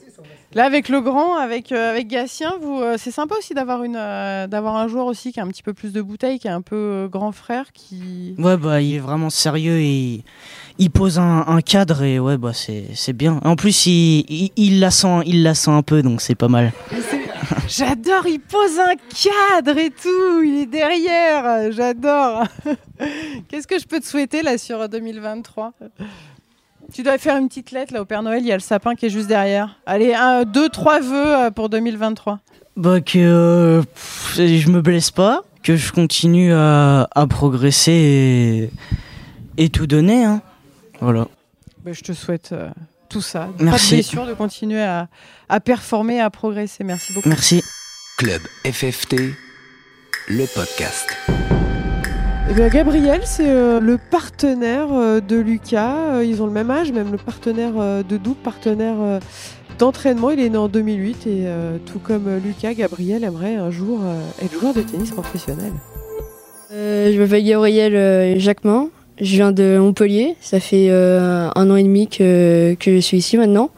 Là, 0.59 0.65
avec 0.65 0.89
le 0.89 1.01
grand, 1.01 1.37
avec, 1.37 1.71
euh, 1.71 1.91
avec 1.91 2.09
Gatien, 2.09 2.53
vous, 2.61 2.81
euh, 2.81 2.97
c'est 2.99 3.13
sympa 3.13 3.37
aussi 3.39 3.55
d'avoir 3.55 3.85
une, 3.85 3.95
euh, 3.97 4.49
d'avoir 4.49 4.75
un 4.75 4.89
joueur 4.89 5.07
aussi 5.07 5.31
qui 5.31 5.39
a 5.39 5.45
un 5.45 5.47
petit 5.47 5.63
peu 5.63 5.73
plus 5.73 5.93
de 5.93 6.03
bouteilles, 6.03 6.41
qui 6.41 6.49
est 6.49 6.51
un 6.51 6.63
peu 6.63 7.09
grand 7.09 7.31
frère, 7.31 7.67
qui. 7.73 8.35
Ouais, 8.39 8.57
bah, 8.57 8.81
il 8.81 8.97
est 8.97 8.99
vraiment 8.99 9.31
sérieux 9.31 9.79
et 9.79 10.25
il 10.79 10.91
pose 10.91 11.21
un, 11.21 11.45
un 11.47 11.61
cadre 11.61 12.03
et 12.03 12.19
ouais, 12.19 12.39
bah, 12.39 12.51
c'est 12.55 12.87
c'est 12.95 13.13
bien. 13.13 13.39
En 13.45 13.55
plus, 13.55 13.87
il, 13.87 14.25
il, 14.29 14.51
il 14.57 14.81
la 14.81 14.91
sent, 14.91 15.21
il 15.27 15.45
la 15.45 15.55
sent 15.55 15.71
un 15.71 15.83
peu, 15.83 16.03
donc 16.03 16.21
c'est 16.21 16.35
pas 16.35 16.49
mal. 16.49 16.73
J'adore, 17.69 18.27
il 18.27 18.41
pose 18.41 18.81
un 18.81 18.97
cadre 18.97 19.79
et 19.79 19.91
tout, 19.91 20.43
il 20.43 20.63
est 20.63 20.67
derrière, 20.67 21.71
j'adore. 21.71 22.43
Qu'est-ce 23.49 23.69
que 23.69 23.79
je 23.79 23.87
peux 23.87 24.01
te 24.01 24.07
souhaiter 24.07 24.43
là 24.43 24.59
sur 24.59 24.81
euh, 24.81 24.89
2023 24.89 25.73
Tu 26.93 27.03
dois 27.03 27.19
faire 27.19 27.37
une 27.37 27.49
petite 27.49 27.71
lettre 27.71 27.93
là 27.93 28.01
au 28.01 28.05
Père 28.05 28.23
Noël, 28.23 28.43
il 28.43 28.49
y 28.49 28.53
a 28.53 28.57
le 28.57 28.61
sapin 28.61 28.95
qui 28.95 29.07
est 29.07 29.11
juste 29.11 29.27
derrière. 29.29 29.77
Allez, 29.87 30.15
un, 30.15 30.45
deux, 30.45 30.69
trois 30.71 31.01
vœux 31.01 31.35
euh, 31.47 31.51
pour 31.51 31.69
2023. 31.69 32.39
Bah 32.77 33.01
que 33.01 33.19
euh, 33.19 33.83
pff, 33.83 34.37
je 34.37 34.69
me 34.71 34.81
blesse 34.81 35.11
pas, 35.11 35.43
que 35.63 35.77
je 35.77 35.93
continue 35.93 36.53
à, 36.53 37.09
à 37.15 37.27
progresser 37.27 38.71
et, 39.59 39.63
et 39.65 39.69
tout 39.69 39.87
donner. 39.87 40.25
Hein. 40.25 40.41
Voilà. 41.01 41.27
Ben, 41.85 41.93
je 41.93 42.01
te 42.03 42.13
souhaite 42.13 42.51
euh, 42.53 42.71
tout 43.09 43.21
ça. 43.21 43.49
Pas 43.59 43.65
Merci. 43.65 43.91
de 43.91 43.97
blessure, 43.97 44.27
de 44.27 44.35
continuer 44.35 44.83
à, 44.83 45.09
à 45.49 45.61
performer, 45.61 46.21
à 46.21 46.31
progresser. 46.31 46.85
Merci 46.85 47.13
beaucoup. 47.13 47.29
Merci. 47.29 47.63
Club 48.17 48.41
FFT, 48.65 49.17
le 50.29 50.47
podcast. 50.55 51.17
Eh 52.51 52.71
Gabriel, 52.71 53.21
c'est 53.25 53.51
euh, 53.51 53.79
le 53.79 53.99
partenaire 53.99 54.89
euh, 54.93 55.21
de 55.21 55.37
Lucas. 55.37 56.15
Euh, 56.15 56.25
ils 56.25 56.43
ont 56.43 56.47
le 56.47 56.53
même 56.53 56.71
âge, 56.71 56.93
même 56.93 57.13
le 57.13 57.19
partenaire 57.19 57.73
de 57.75 58.17
double, 58.17 58.41
partenaire 58.43 59.21
d'entraînement. 59.79 60.31
Il 60.31 60.41
est 60.41 60.49
né 60.49 60.57
en 60.57 60.69
2008 60.69 61.27
et 61.27 61.47
tout 61.85 61.99
comme 61.99 62.25
Lucas, 62.43 62.73
Gabriel 62.73 63.23
aimerait 63.23 63.57
un 63.57 63.71
jour 63.71 64.01
être 64.43 64.53
joueur 64.53 64.73
de 64.73 64.83
tennis 64.83 65.11
professionnel. 65.11 65.73
Je 66.71 67.19
m'appelle 67.19 67.45
Gabriel 67.45 68.39
Jacquemin, 68.41 68.89
je 69.21 69.37
viens 69.37 69.53
de 69.53 69.79
Montpellier, 69.79 70.37
ça 70.41 70.59
fait 70.59 70.91
un 70.91 71.71
an 71.71 71.77
et 71.77 71.83
demi 71.83 72.09
que, 72.09 72.75
que 72.81 72.95
je 72.95 73.01
suis 73.01 73.19
ici 73.19 73.37
maintenant. 73.37 73.71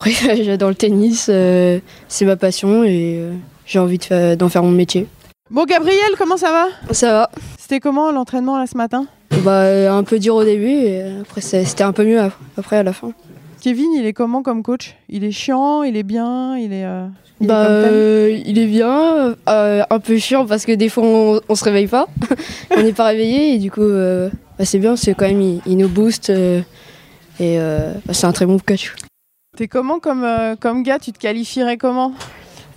Après, 0.00 0.12
j'adore 0.44 0.70
le 0.70 0.74
tennis, 0.74 1.26
c'est 1.26 2.24
ma 2.24 2.36
passion 2.36 2.82
et 2.84 3.22
j'ai 3.66 3.78
envie 3.78 3.98
d'en 4.38 4.48
faire 4.48 4.62
mon 4.62 4.72
métier. 4.72 5.06
Bon, 5.50 5.64
Gabriel, 5.64 6.12
comment 6.16 6.36
ça 6.36 6.50
va? 6.52 6.92
Ça 6.94 7.12
va, 7.12 7.30
C'était 7.58 7.80
comment 7.80 8.12
l'entraînement 8.12 8.58
là 8.58 8.66
ce 8.66 8.76
matin? 8.76 9.06
Bah, 9.44 9.94
un 9.94 10.02
peu 10.04 10.18
dur 10.18 10.34
au 10.36 10.44
début 10.44 10.68
et 10.68 11.02
après 11.20 11.40
c'était 11.40 11.82
un 11.84 11.92
peu 11.92 12.04
mieux 12.04 12.20
ap- 12.20 12.36
après 12.56 12.76
à 12.76 12.82
la 12.82 12.92
fin. 12.92 13.12
Kevin, 13.60 13.90
il 13.96 14.06
est 14.06 14.12
comment 14.12 14.42
comme 14.42 14.62
coach? 14.62 14.96
Il 15.08 15.24
est 15.24 15.30
chiant, 15.32 15.82
il 15.82 15.96
est 15.96 16.02
bien, 16.02 16.56
il 16.56 16.72
est. 16.72 16.84
euh, 16.84 17.06
il 17.40 17.46
Bah, 17.46 17.64
euh, 17.66 18.38
il 18.44 18.58
est 18.58 18.66
bien, 18.66 19.34
euh, 19.48 19.82
un 19.88 19.98
peu 20.00 20.18
chiant 20.18 20.46
parce 20.46 20.64
que 20.66 20.72
des 20.72 20.88
fois 20.88 21.04
on, 21.04 21.40
on 21.48 21.54
se 21.54 21.64
réveille 21.64 21.86
pas, 21.88 22.06
on 22.76 22.82
n'est 22.82 22.92
pas 22.92 23.06
réveillé 23.06 23.54
et 23.54 23.58
du 23.58 23.70
coup 23.70 23.86
bah, 24.58 24.64
c'est 24.64 24.78
bien, 24.78 24.94
c'est 24.96 25.14
quand 25.14 25.26
même 25.26 25.40
il, 25.40 25.60
il 25.66 25.76
nous 25.76 25.88
booste 25.88 26.30
et 26.30 26.62
bah, 27.40 28.12
c'est 28.12 28.26
un 28.26 28.32
très 28.32 28.46
bon 28.46 28.58
coach. 28.58 28.94
T'es 29.56 29.68
comment 29.68 29.98
comme, 29.98 30.26
comme 30.60 30.82
gars? 30.84 30.98
Tu 31.00 31.12
te 31.12 31.18
qualifierais 31.18 31.76
comment? 31.76 32.12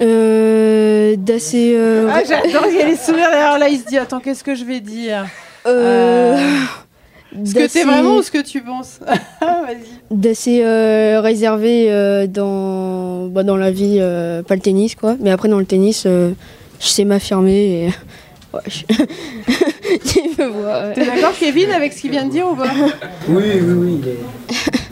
Euh, 0.01 1.15
d'assez. 1.17 1.73
euh, 1.75 2.09
Ah, 2.11 2.21
j'adore, 2.27 2.65
il 2.69 2.77
y 2.77 2.81
a 2.81 2.85
les 2.87 2.95
sourires 2.95 3.29
derrière 3.29 3.59
là, 3.59 3.69
il 3.69 3.79
se 3.79 3.85
dit 3.85 3.97
Attends, 3.97 4.19
qu'est-ce 4.19 4.43
que 4.43 4.55
je 4.55 4.65
vais 4.65 4.79
dire 4.79 5.25
euh, 5.65 6.37
Ce 7.45 7.53
que 7.53 7.67
t'es 7.71 7.83
vraiment 7.83 8.17
ou 8.17 8.21
ce 8.21 8.29
que 8.31 8.41
tu 8.43 8.61
penses 8.61 8.99
Vas-y. 9.41 9.77
D'assez 10.11 10.61
euh, 10.63 11.19
réservé 11.21 11.87
euh, 11.91 12.27
dans, 12.27 13.27
bah, 13.27 13.43
dans 13.43 13.57
la 13.57 13.71
vie, 13.71 13.97
euh, 13.99 14.43
pas 14.43 14.55
le 14.55 14.61
tennis 14.61 14.95
quoi, 14.95 15.15
mais 15.19 15.31
après 15.31 15.49
dans 15.49 15.59
le 15.59 15.65
tennis, 15.65 16.03
euh, 16.05 16.31
je 16.79 16.87
sais 16.87 17.05
m'affirmer 17.05 17.85
et. 17.85 17.89
Ouais, 18.53 18.59
je... 18.67 18.83
il 20.15 20.29
me 20.37 20.45
voit. 20.45 20.83
ouais. 20.89 20.93
T'es 20.93 21.05
d'accord, 21.07 21.33
Kevin, 21.39 21.71
avec 21.71 21.91
ce 21.91 22.01
qu'il 22.01 22.11
vient 22.11 22.23
de 22.25 22.29
dire 22.29 22.47
ou 22.47 22.53
pas? 22.55 22.65
Oui, 23.27 23.43
oui, 23.59 23.73
oui, 23.73 23.99
il 24.03 24.07
est... 24.09 24.82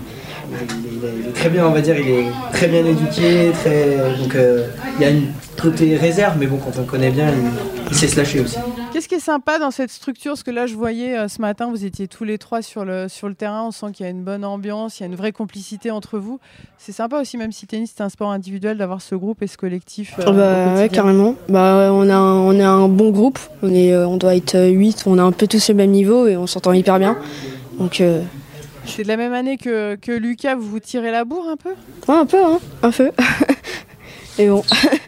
il 1.21 1.27
est- 1.29 1.33
très 1.33 1.49
bien, 1.49 1.65
on 1.67 1.71
va 1.71 1.81
dire, 1.81 1.97
il 1.99 2.07
est 2.09 2.25
très 2.53 2.67
bien 2.67 2.85
éduqué, 2.85 3.51
très... 3.53 3.97
donc 4.19 4.35
euh, 4.35 4.67
il 4.97 5.01
y 5.01 5.05
a 5.05 5.09
une 5.09 5.27
côté 5.61 5.95
réserve, 5.95 6.35
mais 6.39 6.47
bon, 6.47 6.57
quand 6.57 6.71
on 6.77 6.81
le 6.81 6.85
connaît 6.87 7.11
bien, 7.11 7.29
il, 7.29 7.89
il 7.91 7.95
sait 7.95 8.07
se 8.07 8.17
lâcher 8.17 8.39
aussi. 8.39 8.57
Qu'est-ce 8.91 9.07
qui 9.07 9.15
est 9.15 9.19
sympa 9.19 9.57
dans 9.59 9.71
cette 9.71 9.89
structure? 9.91 10.31
Parce 10.31 10.43
que 10.43 10.51
là, 10.51 10.65
je 10.67 10.75
voyais 10.75 11.17
euh, 11.17 11.27
ce 11.27 11.39
matin, 11.41 11.69
vous 11.69 11.85
étiez 11.85 12.07
tous 12.07 12.23
les 12.25 12.37
trois 12.37 12.61
sur 12.61 12.83
le, 12.83 13.07
sur 13.07 13.29
le 13.29 13.35
terrain. 13.35 13.63
On 13.67 13.71
sent 13.71 13.87
qu'il 13.93 14.05
y 14.05 14.07
a 14.07 14.11
une 14.11 14.23
bonne 14.23 14.43
ambiance, 14.43 14.99
il 14.99 15.03
y 15.03 15.05
a 15.05 15.07
une 15.07 15.15
vraie 15.15 15.31
complicité 15.31 15.91
entre 15.91 16.17
vous. 16.19 16.39
C'est 16.77 16.91
sympa 16.91 17.19
aussi, 17.21 17.37
même 17.37 17.51
si 17.53 17.67
tennis 17.67 17.93
c'est 17.95 18.03
un 18.03 18.09
sport 18.09 18.31
individuel, 18.31 18.77
d'avoir 18.77 19.01
ce 19.01 19.15
groupe 19.15 19.41
et 19.43 19.47
ce 19.47 19.55
collectif. 19.57 20.15
euh, 20.19 20.23
Ah 20.27 20.31
bah, 20.31 20.75
ouais, 20.81 20.89
carrément. 20.89 21.35
Bah, 21.47 21.89
on, 21.93 22.09
a 22.09 22.15
un, 22.15 22.35
on 22.39 22.59
a 22.59 22.67
un 22.67 22.87
bon 22.89 23.11
groupe, 23.11 23.39
on, 23.63 23.73
est, 23.73 23.93
euh, 23.93 24.07
on 24.07 24.17
doit 24.17 24.35
être 24.35 24.57
8, 24.59 25.03
on 25.05 25.17
a 25.17 25.23
un 25.23 25.31
peu 25.31 25.47
tous 25.47 25.69
le 25.69 25.75
même 25.75 25.91
niveau 25.91 26.27
et 26.27 26.35
on 26.35 26.47
s'entend 26.47 26.73
hyper 26.73 26.99
bien. 26.99 27.17
Donc, 27.79 28.01
euh, 28.01 28.21
C'est 28.85 29.03
de 29.03 29.07
la 29.07 29.17
même 29.17 29.33
année 29.33 29.57
que, 29.57 29.95
que 29.95 30.11
Lucas, 30.11 30.55
vous 30.55 30.67
vous 30.69 30.79
tirez 30.79 31.11
la 31.11 31.23
bourre 31.23 31.47
un 31.49 31.55
peu? 31.57 31.69
Ouais, 32.07 32.15
un 32.17 32.25
peu, 32.25 32.43
hein, 32.43 32.59
un 32.83 32.91
peu. 32.91 33.09
et 34.39 34.47
bon, 34.47 34.63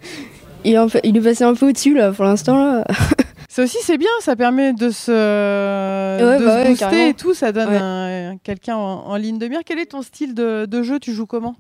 il 0.64 0.74
est, 0.74 0.78
un 0.78 0.88
peu- 0.88 1.00
il 1.04 1.18
est 1.18 1.22
passé 1.22 1.44
un 1.44 1.54
peu 1.54 1.68
au-dessus 1.70 1.94
là 1.96 2.12
pour 2.12 2.26
l'instant 2.26 2.58
là. 2.58 2.84
Ça 3.50 3.64
aussi, 3.64 3.78
c'est 3.84 3.98
bien, 3.98 4.10
ça 4.22 4.36
permet 4.36 4.74
de 4.74 4.90
se, 4.90 5.12
Ouais, 5.12 6.40
de 6.40 6.46
bah 6.46 6.52
se 6.52 6.58
ouais, 6.64 6.70
booster 6.70 6.80
carrément. 6.80 7.08
et 7.10 7.14
tout. 7.14 7.34
Ça 7.36 7.52
donne 7.52 7.70
Ouais. 7.70 7.78
un- 7.78 8.13
quelqu'un 8.42 8.76
en, 8.76 9.06
en 9.08 9.16
ligne 9.16 9.38
de 9.38 9.48
mire. 9.48 9.60
Quel 9.66 9.80
est 9.80 9.88
ton 9.88 10.02
style 10.02 10.34
de, 10.34 10.66
de 10.66 10.84
jeu? 10.84 11.00
Tu 11.00 11.12
joues 11.14 11.26
comment? 11.26 11.56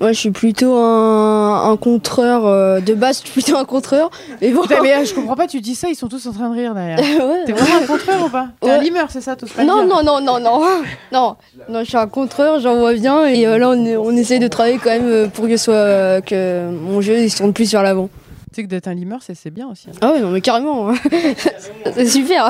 Moi, 0.00 0.12
je 0.12 0.18
suis 0.18 0.30
plutôt 0.30 0.74
un, 0.76 1.70
un 1.70 1.76
contreur 1.76 2.46
euh, 2.46 2.80
de 2.80 2.94
base, 2.94 3.20
je 3.24 3.30
suis 3.30 3.42
plutôt 3.42 3.58
un 3.58 3.64
contreur. 3.64 4.10
Mais 4.40 4.50
bon. 4.52 4.62
Putain, 4.62 4.82
mais 4.82 4.94
euh, 4.94 5.04
je 5.04 5.14
comprends 5.14 5.36
pas, 5.36 5.46
tu 5.46 5.60
dis 5.60 5.74
ça, 5.74 5.88
ils 5.88 5.94
sont 5.94 6.08
tous 6.08 6.26
en 6.26 6.32
train 6.32 6.48
de 6.50 6.54
rire 6.54 6.74
derrière. 6.74 6.98
Ouais. 7.26 7.44
T'es 7.46 7.52
vraiment 7.52 7.82
un 7.82 7.86
contreur 7.86 8.24
ou 8.26 8.28
pas? 8.28 8.48
T'es 8.60 8.70
un 8.70 8.78
Ouais. 8.78 8.84
limeur, 8.84 9.10
c'est 9.10 9.20
ça, 9.20 9.36
pas 9.36 9.46
le 9.58 9.64
Non, 9.66 9.86
non, 9.86 10.02
non, 10.02 10.20
non, 10.20 10.38
non, 10.38 10.60
non, 11.12 11.36
non, 11.68 11.80
je 11.80 11.84
suis 11.88 11.96
un 11.96 12.06
contreur, 12.06 12.60
j'en 12.60 12.76
vois 12.76 12.92
bien, 12.94 13.26
et 13.26 13.46
euh, 13.46 13.58
là 13.58 13.70
on, 13.70 14.16
essaye 14.16 14.38
de 14.38 14.48
travailler 14.48 14.78
quand 14.78 14.90
même 14.90 15.30
pour 15.30 15.46
que, 15.46 15.56
soit, 15.56 16.20
que 16.22 16.70
mon 16.70 17.00
jeu 17.00 17.18
il 17.18 17.30
se 17.30 17.38
tourne 17.38 17.52
plus 17.52 17.70
vers 17.72 17.82
l'avant. 17.82 18.08
Tu 18.56 18.62
sais 18.62 18.66
que 18.68 18.70
d'être 18.70 18.88
un 18.88 18.94
limeur, 18.94 19.18
c'est 19.22 19.34
c'est 19.34 19.50
bien 19.50 19.68
aussi. 19.68 19.88
hein. 19.90 19.98
Ah 20.00 20.12
ouais, 20.12 20.20
non, 20.22 20.30
mais 20.30 20.40
carrément, 20.40 20.90
c'est 21.94 22.06
super. 22.06 22.48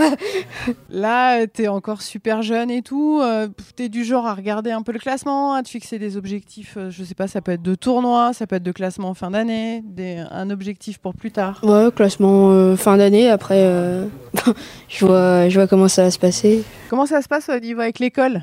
Là, 0.89 1.49
t'es 1.49 1.67
encore 1.67 2.01
super 2.01 2.43
jeune 2.43 2.71
et 2.71 2.83
tout. 2.83 3.19
euh, 3.21 3.49
t'es 3.75 3.89
du 3.89 4.05
genre 4.05 4.25
à 4.25 4.33
regarder 4.35 4.71
un 4.71 4.83
peu 4.83 4.93
le 4.93 5.01
classement, 5.01 5.55
à 5.55 5.65
te 5.65 5.69
fixer 5.69 5.99
des 5.99 6.17
objectifs. 6.17 6.75
euh, 6.77 6.91
je 6.91 7.03
sais 7.03 7.17
pas, 7.17 7.27
ça 7.27 7.41
peut 7.41 7.51
être 7.51 7.63
de 7.63 7.75
tournoi, 7.75 8.33
ça 8.35 8.47
peut 8.47 8.55
être 8.55 8.63
de 8.63 8.71
classement 8.71 9.09
en 9.09 9.15
fin 9.15 9.33
d'année, 9.33 9.83
un 10.31 10.51
objectif 10.51 10.99
pour 10.99 11.13
plus 11.13 11.33
tard. 11.33 11.59
Ouais, 11.65 11.89
classement 11.93 12.51
euh, 12.53 12.77
fin 12.77 12.97
d'année, 12.99 13.29
après 13.29 13.63
euh, 13.65 14.07
je, 14.89 15.05
vois, 15.07 15.49
je 15.49 15.59
vois 15.59 15.67
comment 15.67 15.89
ça 15.89 16.05
va 16.05 16.13
se 16.13 16.21
passer. 16.21 16.63
Comment 16.89 17.07
ça 17.07 17.21
se 17.21 17.27
passe 17.27 17.49
au 17.49 17.59
niveau 17.59 17.81
avec 17.81 17.99
l'école? 17.99 18.43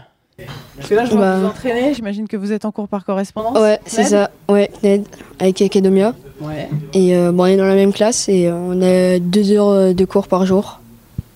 Parce 0.75 0.89
que 0.89 0.95
là, 0.95 1.05
je 1.05 1.11
vois 1.11 1.19
Bah. 1.21 1.33
que 1.35 1.39
vous 1.41 1.45
entraînez. 1.45 1.93
J'imagine 1.93 2.27
que 2.27 2.35
vous 2.35 2.51
êtes 2.51 2.65
en 2.65 2.71
cours 2.71 2.87
par 2.89 3.05
correspondance. 3.05 3.57
Ouais, 3.57 3.79
c'est 3.85 4.01
Ned? 4.01 4.09
ça, 4.09 4.31
ouais, 4.49 4.69
Ned, 4.81 5.05
avec 5.39 5.61
Acadomia. 5.61 6.13
Ouais. 6.43 6.69
Et 6.93 7.15
euh, 7.15 7.31
bon, 7.31 7.43
on 7.43 7.47
est 7.47 7.57
dans 7.57 7.65
la 7.65 7.75
même 7.75 7.93
classe 7.93 8.27
et 8.29 8.47
euh, 8.47 8.53
on 8.55 8.81
a 8.81 9.19
deux 9.19 9.51
heures 9.51 9.69
euh, 9.69 9.93
de 9.93 10.05
cours 10.05 10.27
par 10.27 10.45
jour. 10.45 10.79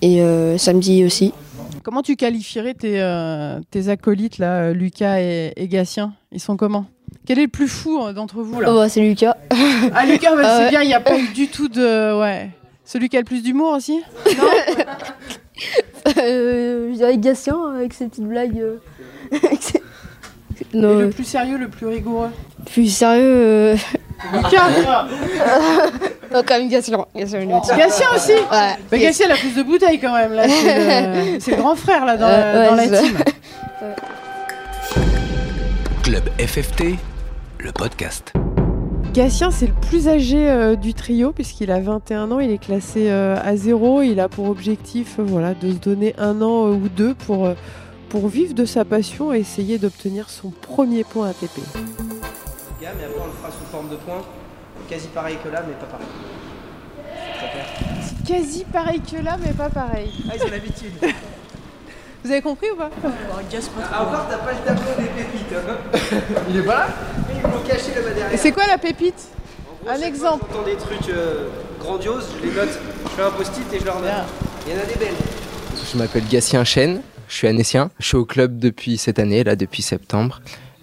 Et 0.02 0.22
euh, 0.22 0.58
samedi 0.58 1.04
aussi. 1.06 1.34
Comment 1.84 2.02
tu 2.02 2.16
qualifierais 2.16 2.74
tes, 2.74 3.02
euh, 3.02 3.60
tes 3.72 3.88
acolytes, 3.90 4.38
là, 4.40 4.74
Lucas 4.74 5.20
et, 5.22 5.54
et 5.56 5.68
Gatien? 5.68 6.14
Ils 6.32 6.40
sont 6.42 6.58
comment? 6.58 6.86
Quel 7.26 7.40
est 7.40 7.44
le 7.44 7.48
plus 7.48 7.68
fou 7.68 8.12
d'entre 8.14 8.42
vous 8.42 8.60
là? 8.62 8.68
Oh, 8.72 8.76
bah, 8.76 8.90
c'est 8.90 9.02
Lucas. 9.02 9.36
Ah, 9.94 10.06
Lucas, 10.06 10.36
bah, 10.36 10.42
Ah 10.44 10.58
c'est 10.58 10.64
ouais. 10.66 10.70
bien, 10.70 10.82
il 10.82 10.88
n'y 10.88 10.94
a 10.94 11.00
pas 11.00 11.18
eu 11.18 11.28
du 11.34 11.48
tout 11.48 11.68
de. 11.70 12.20
Ouais. 12.20 12.50
Celui 12.84 13.10
qui 13.10 13.18
a 13.18 13.20
le 13.22 13.26
plus 13.26 13.42
d'humour 13.44 13.72
aussi? 13.74 14.02
Euh, 16.18 16.90
je 16.92 16.96
dirais 16.98 17.18
Gatien 17.18 17.58
avec 17.76 17.94
ses 17.94 18.08
petites 18.08 18.24
blagues. 18.28 18.58
euh, 18.60 18.78
avec 19.32 19.76
Et 19.76 20.78
non, 20.78 20.98
le 21.00 21.10
plus 21.10 21.24
sérieux, 21.26 21.58
le 21.58 21.68
plus 21.68 21.88
rigoureux? 21.88 22.30
Plus 22.66 22.88
sérieux. 22.94 23.76
Lucas 24.34 24.70
oh, 26.36 26.42
quand 26.46 26.58
même 26.60 26.70
Gatien. 26.70 27.06
Gatien, 27.16 28.08
aussi 28.16 28.32
Ouais. 28.34 28.76
Mais 28.92 29.00
Gatien, 29.00 29.26
il 29.28 29.32
a 29.32 29.36
plus 29.36 29.56
de 29.56 29.64
bouteilles 29.64 30.00
quand 30.00 30.14
même. 30.14 30.34
là. 30.34 30.44
C'est 31.40 31.52
le, 31.52 31.58
grand 31.58 31.76
frère 31.76 32.06
là, 32.06 32.18
dans, 32.18 32.26
Euh, 32.28 32.54
la- 32.54 32.60
ouais, 32.60 32.70
dans 32.70 32.76
la 32.76 32.98
ça. 32.98 33.04
team. 33.04 33.18
Club 36.04 36.24
FFT, 36.40 36.96
le 37.60 37.72
podcast. 37.72 38.34
Gatien, 39.14 39.50
c'est 39.52 39.68
le 39.68 39.74
plus 39.74 40.08
âgé 40.08 40.48
euh, 40.48 40.76
du 40.76 40.94
trio 40.94 41.32
puisqu'il 41.32 41.72
a 41.72 41.80
21 41.80 42.32
ans, 42.32 42.40
il 42.40 42.52
est 42.52 42.58
classé 42.60 43.10
euh, 43.10 43.36
à 43.44 43.56
zéro. 43.56 44.02
Il 44.04 44.20
a 44.20 44.30
pour 44.30 44.50
objectif 44.50 45.16
euh, 45.20 45.24
voilà, 45.26 45.54
de 45.54 45.72
se 45.72 45.78
donner 45.78 46.14
un 46.20 46.42
an 46.42 46.68
euh, 46.68 46.72
ou 46.74 46.88
deux 46.90 47.14
pour, 47.16 47.46
euh, 47.48 47.54
pour 48.10 48.28
vivre 48.28 48.54
de 48.54 48.66
sa 48.66 48.86
passion 48.86 49.34
et 49.34 49.40
essayer 49.40 49.80
d'obtenir 49.80 50.30
son 50.30 50.52
premier 50.52 51.04
point 51.04 51.30
ATP. 51.30 51.60
Mais 52.98 53.06
après 53.06 53.20
on 53.22 53.28
le 53.28 53.32
fera 53.32 53.52
sous 53.52 53.66
forme 53.72 53.90
de 53.90 53.96
points, 53.96 54.24
quasi 54.90 55.08
pareil 55.08 55.38
que 55.44 55.50
là, 55.50 55.64
mais 55.68 55.74
pas 55.74 55.86
pareil. 55.88 56.08
C'est 57.06 57.38
très 57.38 57.52
clair. 57.52 57.66
Quasi 58.26 58.64
pareil 58.66 59.02
que 59.02 59.24
là, 59.24 59.38
mais 59.44 59.54
pas 59.54 59.70
pareil. 59.70 60.12
Ah, 60.30 60.34
ils 60.36 60.44
ont 60.44 60.52
l'habitude. 60.52 60.94
Vous 62.24 62.32
avez 62.32 62.42
compris 62.42 62.68
ou 62.72 62.76
pas 62.76 62.90
Ah, 63.04 64.04
encore, 64.04 64.28
t'as 64.30 64.38
pas 64.38 64.52
le 64.52 64.66
tableau 64.66 64.92
des 64.98 65.06
pépites. 65.06 65.54
Hein 65.54 65.78
Il 66.50 66.58
est 66.58 66.64
pas 66.64 66.76
là 66.76 66.88
Ils 67.30 67.50
m'ont 67.50 67.64
caché 67.66 67.94
là-bas 67.96 68.10
derrière. 68.10 68.34
Et 68.34 68.38
c'est 68.38 68.52
quoi 68.52 68.68
la 68.68 68.78
pépite 68.78 69.30
En 69.66 69.86
gros, 69.86 69.90
un 69.90 69.92
chaque 69.94 70.00
fois 70.00 70.08
exemple. 70.08 70.46
J'entends 70.52 70.66
des 70.66 70.76
trucs 70.76 71.10
euh, 71.10 71.48
grandioses, 71.80 72.28
je 72.42 72.48
les 72.48 72.54
note. 72.54 72.80
Je 73.04 73.10
fais 73.10 73.22
un 73.22 73.32
post-it 73.32 73.74
et 73.74 73.80
je 73.80 73.86
leur 73.86 73.96
note. 74.02 74.06
Bien. 74.06 74.26
Il 74.66 74.74
y 74.74 74.76
en 74.78 74.82
a 74.82 74.86
des 74.86 74.96
belles. 74.96 75.16
Je 75.90 75.98
m'appelle 75.98 76.28
Gatien 76.28 76.66
Chen, 76.66 77.02
je 77.30 77.34
suis 77.34 77.48
annécien. 77.48 77.92
Je 78.00 78.08
suis 78.08 78.18
au 78.18 78.26
club 78.26 78.60
depuis 78.60 78.98
cette 78.98 79.20
année, 79.20 79.46
là, 79.46 79.56
depuis 79.56 79.82
septembre. 79.82 80.42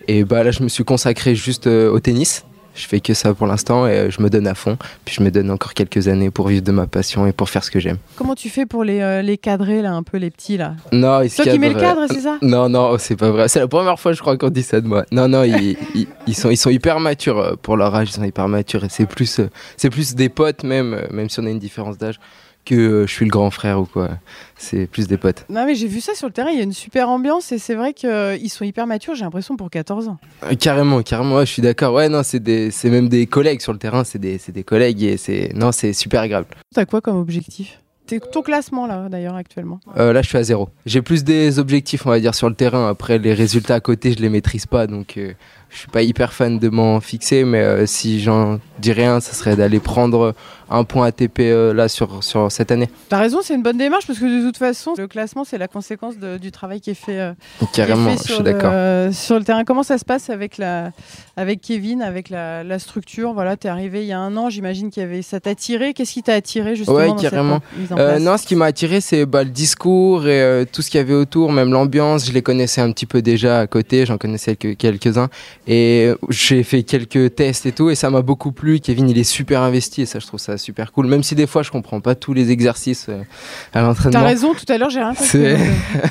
Et 0.09 0.25
bah 0.25 0.43
là, 0.43 0.51
je 0.51 0.63
me 0.63 0.69
suis 0.69 0.85
consacré 0.85 1.35
juste 1.35 1.67
euh, 1.67 1.91
au 1.91 2.01
tennis. 2.01 2.45
Je 2.77 2.89
fais 2.89 2.99
que 2.99 3.15
ça 3.15 3.33
pour 3.35 3.47
l'instant 3.47 3.87
et 3.87 3.93
euh, 3.93 4.11
je 4.11 4.21
me 4.21 4.29
donne 4.29 4.49
à 4.49 4.55
fond. 4.57 4.77
Puis 5.05 5.15
je 5.17 5.23
me 5.23 5.31
donne 5.31 5.49
encore 5.51 5.75
quelques 5.75 6.09
années 6.09 6.31
pour 6.33 6.49
vivre 6.49 6.63
de 6.63 6.73
ma 6.73 6.89
passion 6.89 7.25
et 7.25 7.33
pour 7.33 7.49
faire 7.49 7.63
ce 7.63 7.71
que 7.71 7.79
j'aime. 7.79 7.99
Comment 8.17 8.35
tu 8.35 8.49
fais 8.49 8.67
pour 8.67 8.83
les, 8.83 9.01
euh, 9.01 9.23
les 9.23 9.39
cadrer, 9.39 9.81
là, 9.81 9.93
un 9.93 10.03
peu 10.03 10.17
les 10.17 10.31
petits, 10.31 10.57
là? 10.57 10.75
Non, 10.91 11.23
ils 11.23 11.31
Toi 11.31 11.45
qui 11.45 11.59
mets 11.61 11.69
le 11.69 11.79
cadre, 11.79 12.01
euh, 12.03 12.07
c'est 12.11 12.23
ça? 12.23 12.37
Non, 12.43 12.69
non, 12.69 12.91
oh, 12.93 12.99
c'est 12.99 13.15
pas 13.15 13.31
vrai. 13.31 13.47
C'est 13.47 13.61
la 13.61 13.69
première 13.69 14.01
fois, 14.01 14.13
je 14.13 14.21
crois, 14.21 14.37
qu'on 14.37 14.51
dit 14.51 14.65
ça 14.65 14.81
de 14.81 14.89
moi. 14.89 15.05
Non, 15.13 15.29
non, 15.29 15.45
ils, 15.45 15.77
ils, 15.95 16.09
ils 16.27 16.35
sont, 16.35 16.51
ils 16.51 16.57
sont 16.57 16.71
hyper 16.71 16.99
matures 16.99 17.57
pour 17.63 17.77
leur 17.77 17.95
âge. 17.95 18.09
Ils 18.11 18.15
sont 18.15 18.25
hyper 18.25 18.49
matures 18.49 18.83
et 18.83 18.89
c'est 18.89 19.07
plus, 19.07 19.41
c'est 19.77 19.91
plus 19.91 20.17
des 20.17 20.29
potes 20.29 20.65
même, 20.65 21.01
même 21.13 21.29
si 21.29 21.39
on 21.39 21.47
a 21.47 21.51
une 21.51 21.61
différence 21.61 21.97
d'âge, 21.97 22.19
que 22.65 22.75
euh, 22.75 23.07
je 23.07 23.13
suis 23.13 23.25
le 23.25 23.31
grand 23.31 23.51
frère 23.51 23.81
ou 23.81 23.85
quoi. 23.85 24.11
C'est 24.57 24.87
plus 24.87 25.07
des 25.07 25.17
potes. 25.17 25.45
Non, 25.49 25.67
mais 25.67 25.75
j'ai 25.75 25.87
vu 25.87 26.01
ça 26.01 26.15
sur 26.15 26.27
le 26.27 26.33
terrain, 26.33 26.51
il 26.51 26.57
y 26.57 26.61
a 26.61 26.65
une 26.65 26.73
super 26.73 27.09
ambiance 27.09 27.53
et 27.53 27.59
c'est 27.59 27.75
vrai 27.75 27.93
qu'ils 27.93 28.51
sont 28.51 28.65
hyper 28.65 28.87
matures, 28.87 29.15
j'ai 29.15 29.25
l'impression, 29.25 29.57
pour 29.57 29.71
14 29.71 30.09
ans. 30.09 30.19
Euh, 30.45 30.55
Carrément, 30.55 31.03
carrément, 31.03 31.37
ouais, 31.37 31.47
je 31.47 31.53
suis 31.53 31.63
d'accord. 31.63 31.95
Ouais, 31.95 32.09
non, 32.09 32.23
c'est 32.23 32.41
même 32.85 33.09
des 33.09 33.27
collègues 33.27 33.61
sur 33.61 33.73
le 33.73 33.79
terrain, 33.79 34.05
c'est 34.05 34.19
des, 34.19 34.65
collègues 34.65 35.03
et 35.03 35.17
c'est, 35.17 35.53
non, 35.55 35.73
c'est 35.73 35.93
super 35.93 36.23
agréable. 36.23 36.47
T'as 36.75 36.87
quoi 36.87 37.01
comme 37.01 37.17
objectif? 37.17 37.81
T'es 38.07 38.21
ton 38.21 38.43
classement 38.43 38.87
là, 38.87 39.09
d'ailleurs, 39.09 39.35
actuellement 39.35 39.81
Euh, 39.97 40.13
là, 40.13 40.21
je 40.21 40.29
suis 40.29 40.37
à 40.37 40.43
zéro. 40.43 40.69
J'ai 40.85 41.01
plus 41.01 41.25
des 41.25 41.59
objectifs, 41.59 42.05
on 42.05 42.11
va 42.11 42.21
dire, 42.21 42.35
sur 42.35 42.51
le 42.51 42.55
terrain. 42.55 42.89
Après, 42.89 43.19
les 43.19 43.33
résultats 43.33 43.77
à 43.77 43.81
côté, 43.81 44.13
je 44.13 44.19
les 44.19 44.29
maîtrise 44.29 44.67
pas, 44.67 44.87
donc 44.87 45.17
euh, 45.17 45.33
je 45.75 45.81
suis 45.81 45.89
pas 45.89 46.03
hyper 46.03 46.33
fan 46.33 46.59
de 46.59 46.69
m'en 46.71 47.01
fixer. 47.01 47.45
Mais 47.45 47.61
euh, 47.61 47.85
si 47.87 48.21
j'en 48.23 48.59
dis 48.79 48.93
rien, 48.93 49.21
ça 49.21 49.33
serait 49.35 49.57
d'aller 49.57 49.81
prendre 49.81 50.35
un 50.71 50.85
point 50.85 51.07
ATP 51.09 51.41
euh, 51.41 51.75
là 51.75 51.89
sur, 51.89 52.25
sur 52.25 52.51
cette 52.51 52.73
année. 52.73 52.89
T'as 53.11 53.19
raison, 53.19 53.41
c'est 53.43 53.55
une 53.55 53.63
bonne 53.63 53.77
démarche 53.77 54.07
parce 54.07 54.19
que 54.19 54.25
de 54.25 54.47
toute 54.47 54.57
façon, 54.57 54.95
le 54.97 55.07
classement, 55.07 55.45
c'est 55.45 55.59
la 55.59 55.69
conséquence 55.69 56.17
de- 56.19 56.39
du 56.39 56.51
travail 56.53 56.81
qui 56.81 56.91
est 56.91 56.95
fait, 56.95 57.21
euh, 57.21 57.33
qui 57.59 57.65
est 57.65 57.69
Carrément, 57.75 58.11
fait 58.11 58.17
je 58.19 58.23
sur 58.23 58.35
suis 58.37 58.45
le- 58.45 58.53
d'accord. 58.53 59.15
sur 59.15 59.39
le 59.39 59.45
terrain. 59.45 59.65
Comment 59.65 59.83
ça 59.83 59.99
se 59.99 60.05
passe 60.07 60.31
avec, 60.31 60.57
la, 60.59 60.91
avec 61.37 61.61
Kevin, 61.61 62.01
avec 62.03 62.31
la, 62.31 62.65
la 62.65 62.79
structure? 62.79 63.35
Voilà, 63.35 63.57
t'es 63.57 63.69
arrivé 63.69 64.03
il 64.03 64.07
y 64.09 64.13
a 64.13 64.19
un 64.19 64.37
an, 64.39 64.49
j'imagine 64.49 64.91
qu'il 64.91 65.03
y 65.03 65.07
avait 65.07 65.21
ça 65.23 65.39
t'a 65.41 65.51
attiré. 65.51 65.93
Qu'est-ce 65.93 66.13
qui 66.15 66.23
t'a 66.23 66.33
attiré 66.35 66.77
justement 66.77 66.97
Ouais, 66.97 67.09
dans 67.09 67.19
cette 67.19 67.31
carrément. 67.31 67.61
mise 67.77 67.93
en 67.93 67.99
Euh, 67.99 68.11
place 68.13 68.23
non, 68.23 68.37
ce 68.39 68.47
qui 68.47 68.57
m'a 68.57 68.67
attiré, 68.67 69.01
c'est 69.03 69.27
bah, 69.27 69.45
le 69.45 69.51
discours 69.51 70.27
et 70.27 70.65
tout 70.73 70.81
ce 70.83 70.91
qu'il 70.91 70.99
y 70.99 71.03
avait 71.03 71.15
autour, 71.15 71.53
même 71.53 71.71
l'ambiance. 71.73 72.27
Je 72.27 72.33
les 72.33 72.43
connaissais 72.43 72.81
un 72.81 72.91
petit 72.93 73.07
peu 73.07 73.21
déjà 73.23 73.61
à 73.61 73.67
côté, 73.67 74.07
j'en 74.07 74.17
connaissais 74.19 74.57
quelques- 74.57 74.79
quelques-uns. 74.79 75.29
Et 75.67 76.11
j'ai 76.29 76.63
fait 76.63 76.83
quelques 76.83 77.35
tests 77.37 77.65
et 77.65 77.73
tout, 77.73 77.89
et 77.89 77.95
ça 77.95 78.11
m'a 78.11 78.21
beaucoup 78.21 78.53
plu. 78.53 78.81
Kevin, 78.81 79.09
il 79.09 79.17
est 79.17 79.25
super 79.25 79.63
investi, 79.63 80.03
et 80.03 80.07
ça, 80.07 80.19
je 80.19 80.27
trouve 80.27 80.39
ça 80.41 80.59
super 80.59 80.93
cool. 80.93 81.07
Même 81.07 81.23
si 81.23 81.35
des 81.35 81.47
fois, 81.47 81.63
je 81.63 81.71
comprends 81.71 82.01
pas 82.01 82.15
tous 82.15 82.35
les 82.35 82.51
exercices 82.51 83.07
euh, 83.09 83.21
à 83.21 83.25
T'as 83.73 83.83
l'entraînement. 83.83 84.25
raison, 84.25 84.53
tout 84.55 84.71
à 84.71 84.77
l'heure 84.77 84.91
j'ai 84.91 85.01
rien 85.01 85.15
compris. 85.15 85.27
C'est- 85.27 85.57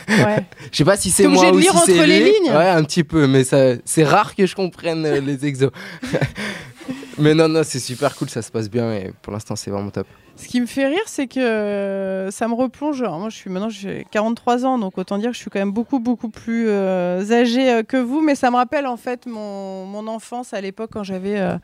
Ouais. 0.09 0.43
Je 0.71 0.77
sais 0.77 0.85
pas 0.85 0.97
si 0.97 1.11
c'est 1.11 1.27
moi 1.27 1.49
obligé 1.49 1.51
de 1.51 1.55
ou 1.55 1.59
lire 1.59 1.71
si 1.71 1.77
entre 1.77 1.85
c'est 2.01 2.07
les 2.07 2.19
lignes 2.23 2.49
Ouais, 2.51 2.67
un 2.69 2.83
petit 2.83 3.03
peu, 3.03 3.27
mais 3.27 3.43
c'est 3.43 4.03
rare 4.03 4.35
que 4.35 4.45
je 4.47 4.55
comprenne 4.55 5.05
euh, 5.05 5.19
les 5.21 5.45
exos. 5.45 5.71
mais 7.17 7.33
non, 7.33 7.47
non, 7.47 7.61
c'est 7.63 7.79
super 7.79 8.15
cool, 8.15 8.29
ça 8.29 8.41
se 8.41 8.51
passe 8.51 8.69
bien, 8.69 8.93
et 8.93 9.11
pour 9.21 9.33
l'instant, 9.33 9.55
c'est 9.55 9.71
vraiment 9.71 9.89
top. 9.89 10.07
Ce 10.35 10.47
qui 10.47 10.59
me 10.59 10.65
fait 10.65 10.87
rire, 10.87 11.03
c'est 11.05 11.27
que 11.27 11.39
euh, 11.39 12.31
ça 12.31 12.47
me 12.47 12.55
replonge. 12.55 13.03
Moi, 13.03 13.29
je 13.29 13.35
suis 13.35 13.51
maintenant 13.51 13.69
j'ai 13.69 14.07
43 14.09 14.65
ans, 14.65 14.79
donc 14.79 14.97
autant 14.97 15.19
dire 15.19 15.29
que 15.29 15.35
je 15.35 15.41
suis 15.41 15.51
quand 15.51 15.59
même 15.59 15.71
beaucoup 15.71 15.99
beaucoup 15.99 16.29
plus 16.29 16.69
euh, 16.69 17.23
âgée 17.31 17.69
euh, 17.69 17.83
que 17.83 17.97
vous, 17.97 18.19
mais 18.21 18.33
ça 18.33 18.49
me 18.49 18.55
rappelle 18.55 18.87
en 18.87 18.97
fait 18.97 19.27
mon, 19.27 20.07
enfance 20.07 20.53
à 20.53 20.59
l'époque 20.59 20.89
quand 20.91 21.03
j'avais 21.03 21.39
euh, 21.39 21.57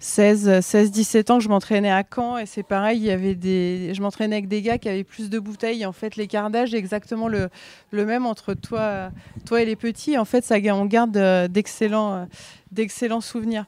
16, 0.00 0.60
16, 0.60 0.90
17 0.92 1.30
ans, 1.30 1.40
je 1.40 1.48
m'entraînais 1.48 1.90
à 1.90 2.04
Caen 2.04 2.38
et 2.38 2.46
c'est 2.46 2.62
pareil, 2.62 2.98
il 2.98 3.04
y 3.04 3.10
avait 3.10 3.34
des, 3.34 3.92
je 3.94 4.00
m'entraînais 4.00 4.36
avec 4.36 4.48
des 4.48 4.62
gars 4.62 4.78
qui 4.78 4.88
avaient 4.88 5.04
plus 5.04 5.28
de 5.28 5.38
bouteilles. 5.40 5.84
En 5.86 5.92
fait, 5.92 6.14
l'écart 6.16 6.50
d'âge 6.50 6.72
est 6.72 6.78
exactement 6.78 7.26
le, 7.26 7.48
le 7.90 8.06
même 8.06 8.24
entre 8.24 8.54
toi, 8.54 9.10
toi 9.44 9.60
et 9.60 9.64
les 9.64 9.74
petits. 9.74 10.16
En 10.16 10.24
fait, 10.24 10.44
ça, 10.44 10.56
on 10.72 10.84
garde 10.84 11.16
euh, 11.16 11.48
d'excellents, 11.48 12.28
d'excellents 12.70 13.20
souvenirs. 13.20 13.64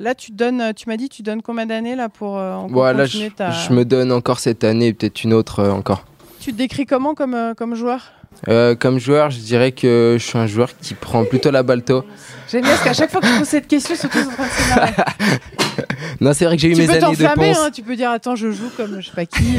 Là, 0.00 0.14
tu 0.14 0.30
donnes, 0.30 0.72
tu 0.76 0.88
m'as 0.88 0.96
dit, 0.96 1.08
tu 1.08 1.22
donnes 1.22 1.42
combien 1.42 1.66
d'années 1.66 1.96
là 1.96 2.08
pour 2.08 2.38
euh, 2.38 2.54
encore 2.54 2.88
je, 2.96 3.02
continuer 3.02 3.30
ta... 3.30 3.50
je 3.50 3.72
me 3.72 3.84
donne 3.84 4.12
encore 4.12 4.38
cette 4.38 4.62
année, 4.62 4.92
peut-être 4.92 5.24
une 5.24 5.32
autre 5.34 5.58
euh, 5.58 5.72
encore. 5.72 6.04
Tu 6.40 6.52
te 6.52 6.56
décris 6.56 6.86
comment 6.86 7.14
comme, 7.14 7.34
euh, 7.34 7.54
comme 7.54 7.74
joueur? 7.74 8.12
Euh, 8.46 8.76
comme 8.76 9.00
joueur, 9.00 9.30
je 9.30 9.38
dirais 9.40 9.72
que 9.72 10.16
je 10.16 10.24
suis 10.24 10.38
un 10.38 10.46
joueur 10.46 10.68
qui 10.80 10.94
prend 10.94 11.24
plutôt 11.24 11.50
la 11.50 11.64
balle 11.64 11.82
tôt. 11.82 12.04
J'aime 12.48 12.62
bien 12.62 12.70
parce 12.70 12.84
qu'à 12.84 12.92
chaque 12.92 13.10
fois 13.10 13.20
que 13.20 13.26
je 13.26 13.38
pose 13.38 13.48
cette 13.48 13.66
question, 13.66 13.96
surtout 13.96 14.18
en 14.18 14.30
train 14.30 14.86
de. 14.86 14.92
Non, 16.20 16.32
c'est 16.32 16.44
vrai 16.44 16.56
que 16.56 16.62
j'ai 16.62 16.70
eu 16.70 16.74
Tu 16.74 16.80
mes 16.80 16.86
peux 16.86 16.92
années 16.92 17.16
de 17.16 17.34
ponce. 17.34 17.58
hein, 17.58 17.70
tu 17.72 17.82
peux 17.82 17.96
dire 17.96 18.10
attends, 18.10 18.36
je 18.36 18.50
joue 18.50 18.70
comme 18.76 19.00
je 19.00 19.08
sais 19.08 19.14
pas 19.14 19.26
qui. 19.26 19.58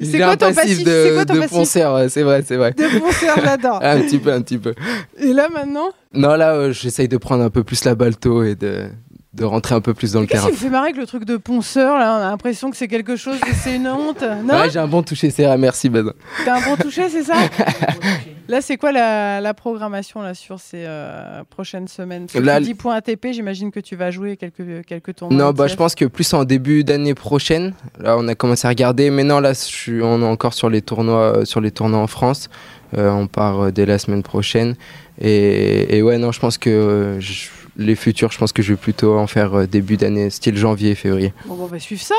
C'est 0.00 0.18
quoi 0.18 0.36
ton 0.36 0.52
passif 0.52 0.84
de, 0.84 1.14
quoi 1.14 1.24
ton 1.24 1.34
de 1.34 1.40
passif 1.40 1.56
ponceur, 1.56 2.10
c'est 2.10 2.22
vrai, 2.22 2.42
c'est 2.46 2.56
vrai. 2.56 2.72
De 2.72 2.98
ponceur, 3.00 3.36
j'adore. 3.42 3.78
Un 3.82 4.00
petit 4.00 4.18
peu, 4.18 4.32
un 4.32 4.40
petit 4.40 4.58
peu. 4.58 4.74
Et 5.18 5.32
là 5.32 5.48
maintenant, 5.52 5.90
Non, 6.12 6.34
là, 6.34 6.70
j'essaye 6.72 7.08
de 7.08 7.16
prendre 7.16 7.42
un 7.44 7.50
peu 7.50 7.62
plus 7.64 7.84
la 7.84 7.94
balle 7.94 8.16
tôt 8.16 8.42
et 8.42 8.54
de, 8.54 8.88
de 9.36 9.44
rentrer 9.44 9.74
un 9.74 9.80
peu 9.80 9.94
plus 9.94 10.12
dans 10.12 10.20
le 10.20 10.26
qu'est-ce 10.26 10.40
terrain. 10.42 10.50
qui 10.50 10.56
vous 10.56 10.62
fait 10.64 10.70
marrer 10.70 10.86
avec 10.88 10.96
le 10.96 11.06
truc 11.06 11.24
de 11.24 11.36
ponceur 11.36 11.98
Là, 11.98 12.14
on 12.18 12.24
a 12.26 12.30
l'impression 12.30 12.70
que 12.70 12.76
c'est 12.76 12.88
quelque 12.88 13.16
chose, 13.16 13.38
que 13.40 13.54
c'est 13.54 13.76
une 13.76 13.86
honte? 13.88 14.24
Non? 14.44 14.54
Ouais, 14.60 14.70
j'ai 14.70 14.78
un 14.78 14.86
bon 14.86 15.02
toucher 15.02 15.30
serré, 15.30 15.56
merci 15.58 15.88
Ben. 15.88 16.12
T'as 16.44 16.56
un 16.58 16.60
bon 16.64 16.76
toucher, 16.76 17.08
c'est 17.08 17.22
ça? 17.22 17.34
Là, 18.48 18.60
c'est 18.60 18.76
quoi 18.76 18.92
la, 18.92 19.40
la 19.40 19.54
programmation 19.54 20.22
là 20.22 20.32
sur 20.32 20.60
ces 20.60 20.84
euh, 20.86 21.42
prochaines 21.50 21.88
semaines? 21.88 22.26
Là, 22.36 22.58
tu 22.58 22.64
dis 22.64 22.74
points 22.74 22.94
ATP, 22.94 23.28
j'imagine 23.32 23.72
que 23.72 23.80
tu 23.80 23.96
vas 23.96 24.12
jouer 24.12 24.36
quelques 24.36 24.84
quelques 24.86 25.16
tournois. 25.16 25.36
Non, 25.46 25.50
bah, 25.52 25.66
je 25.66 25.74
pense 25.74 25.96
que 25.96 26.04
plus 26.04 26.32
en 26.32 26.44
début 26.44 26.84
d'année 26.84 27.14
prochaine. 27.14 27.74
Là, 27.98 28.16
on 28.16 28.28
a 28.28 28.36
commencé 28.36 28.66
à 28.66 28.68
regarder, 28.68 29.10
mais 29.10 29.24
non, 29.24 29.40
là, 29.40 29.52
je 29.52 29.58
suis, 29.58 30.00
on 30.00 30.22
est 30.22 30.26
encore 30.26 30.54
sur 30.54 30.70
les 30.70 30.80
tournois, 30.80 31.38
euh, 31.38 31.44
sur 31.44 31.60
les 31.60 31.72
tournois 31.72 31.98
en 31.98 32.06
France. 32.06 32.48
Euh, 32.96 33.10
on 33.10 33.26
part 33.26 33.72
dès 33.72 33.84
la 33.84 33.98
semaine 33.98 34.22
prochaine. 34.22 34.76
Et, 35.20 35.96
et 35.96 36.02
ouais, 36.02 36.18
non, 36.18 36.30
je 36.30 36.38
pense 36.38 36.56
que 36.56 36.70
euh, 36.70 37.20
je- 37.20 37.48
les 37.76 37.94
futurs, 37.94 38.32
je 38.32 38.38
pense 38.38 38.52
que 38.52 38.62
je 38.62 38.72
vais 38.72 38.78
plutôt 38.78 39.18
en 39.18 39.26
faire 39.26 39.54
euh, 39.54 39.66
début 39.66 39.96
d'année, 39.96 40.30
style 40.30 40.56
janvier, 40.56 40.94
février. 40.94 41.32
Bon, 41.46 41.56
on 41.60 41.66
va 41.66 41.78
suivre 41.78 42.02
ça. 42.02 42.14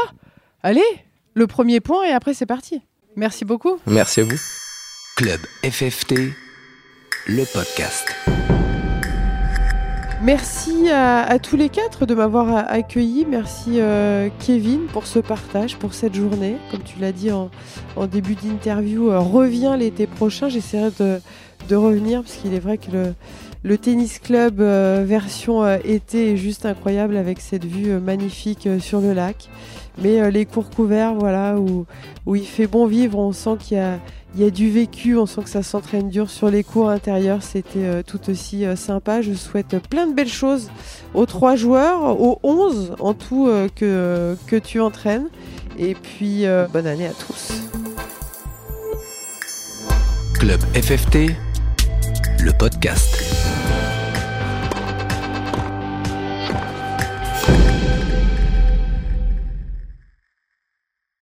Allez, 0.63 0.82
le 1.34 1.48
premier 1.48 1.80
point 1.80 2.04
et 2.06 2.12
après 2.12 2.34
c'est 2.34 2.46
parti. 2.46 2.82
Merci 3.15 3.46
beaucoup. 3.46 3.80
Merci 3.88 4.22
à 4.22 4.24
vous. 4.26 4.38
Club 5.15 5.39
FFT, 5.63 6.15
le 7.28 7.43
podcast. 7.52 8.13
Merci 10.22 10.89
à, 10.89 11.22
à 11.24 11.38
tous 11.38 11.56
les 11.58 11.70
quatre 11.70 12.08
de 12.08 12.15
m'avoir 12.15 12.70
accueilli. 12.72 13.26
Merci 13.30 13.80
euh, 13.80 14.30
Kevin 14.39 14.88
pour 14.91 15.06
ce 15.06 15.20
partage, 15.20 15.78
pour 15.78 15.93
cette 15.93 16.15
journée. 16.15 16.58
Comme 16.72 16.82
tu 16.82 17.00
l'as 17.00 17.12
dit 17.12 17.32
en, 17.32 17.52
en 17.96 18.08
début 18.08 18.34
d'interview, 18.34 19.12
euh, 19.12 19.20
reviens 19.20 19.78
l'été 19.78 20.08
prochain. 20.08 20.50
J'essaierai 20.50 20.89
de, 21.00 21.20
de 21.67 21.75
revenir 21.75 22.21
parce 22.21 22.36
qu'il 22.36 22.53
est 22.53 22.60
vrai 22.60 22.77
que 22.77 23.13
le, 23.63 23.77
tennis 23.77 24.19
club 24.19 24.62
euh, 24.62 25.03
version 25.06 25.63
euh, 25.63 25.77
été 25.84 26.34
est 26.34 26.38
juste 26.38 26.65
incroyable 26.65 27.17
avec 27.17 27.39
cette 27.41 27.65
vue 27.65 27.91
euh, 27.91 27.99
magnifique 27.99 28.67
sur 28.80 29.01
le 29.01 29.13
lac. 29.13 29.49
Mais 30.01 30.30
les 30.30 30.45
cours 30.45 30.69
couverts, 30.69 31.15
voilà, 31.15 31.58
où, 31.58 31.88
il 32.36 32.45
fait 32.45 32.67
bon 32.67 32.86
vivre, 32.86 33.17
on 33.17 33.32
sent 33.32 33.56
qu'il 33.60 33.77
y 33.77 33.80
a, 33.80 33.97
il 34.36 34.45
y 34.45 34.51
du 34.51 34.69
vécu, 34.69 35.17
on 35.17 35.25
sent 35.25 35.41
que 35.41 35.49
ça 35.49 35.63
s'entraîne 35.63 36.10
dur 36.10 36.30
sur 36.30 36.51
les 36.51 36.63
cours 36.63 36.91
intérieurs. 36.91 37.41
C'était 37.41 38.03
tout 38.03 38.30
aussi 38.30 38.63
sympa. 38.75 39.23
Je 39.23 39.34
souhaite 39.34 39.80
plein 39.89 40.06
de 40.06 40.13
belles 40.13 40.27
choses 40.27 40.69
aux 41.15 41.25
trois 41.25 41.56
joueurs, 41.56 42.21
aux 42.21 42.39
11 42.43 42.93
en 42.99 43.15
tout 43.15 43.49
que, 43.75 44.38
que 44.45 44.56
tu 44.56 44.80
entraînes. 44.80 45.30
Et 45.80 45.95
puis, 45.95 46.45
bonne 46.71 46.86
année 46.86 47.08
à 47.08 47.13
tous. 47.13 47.53
Club 50.39 50.62
FFT, 50.75 51.32
le 52.47 52.53
podcast. 52.53 53.26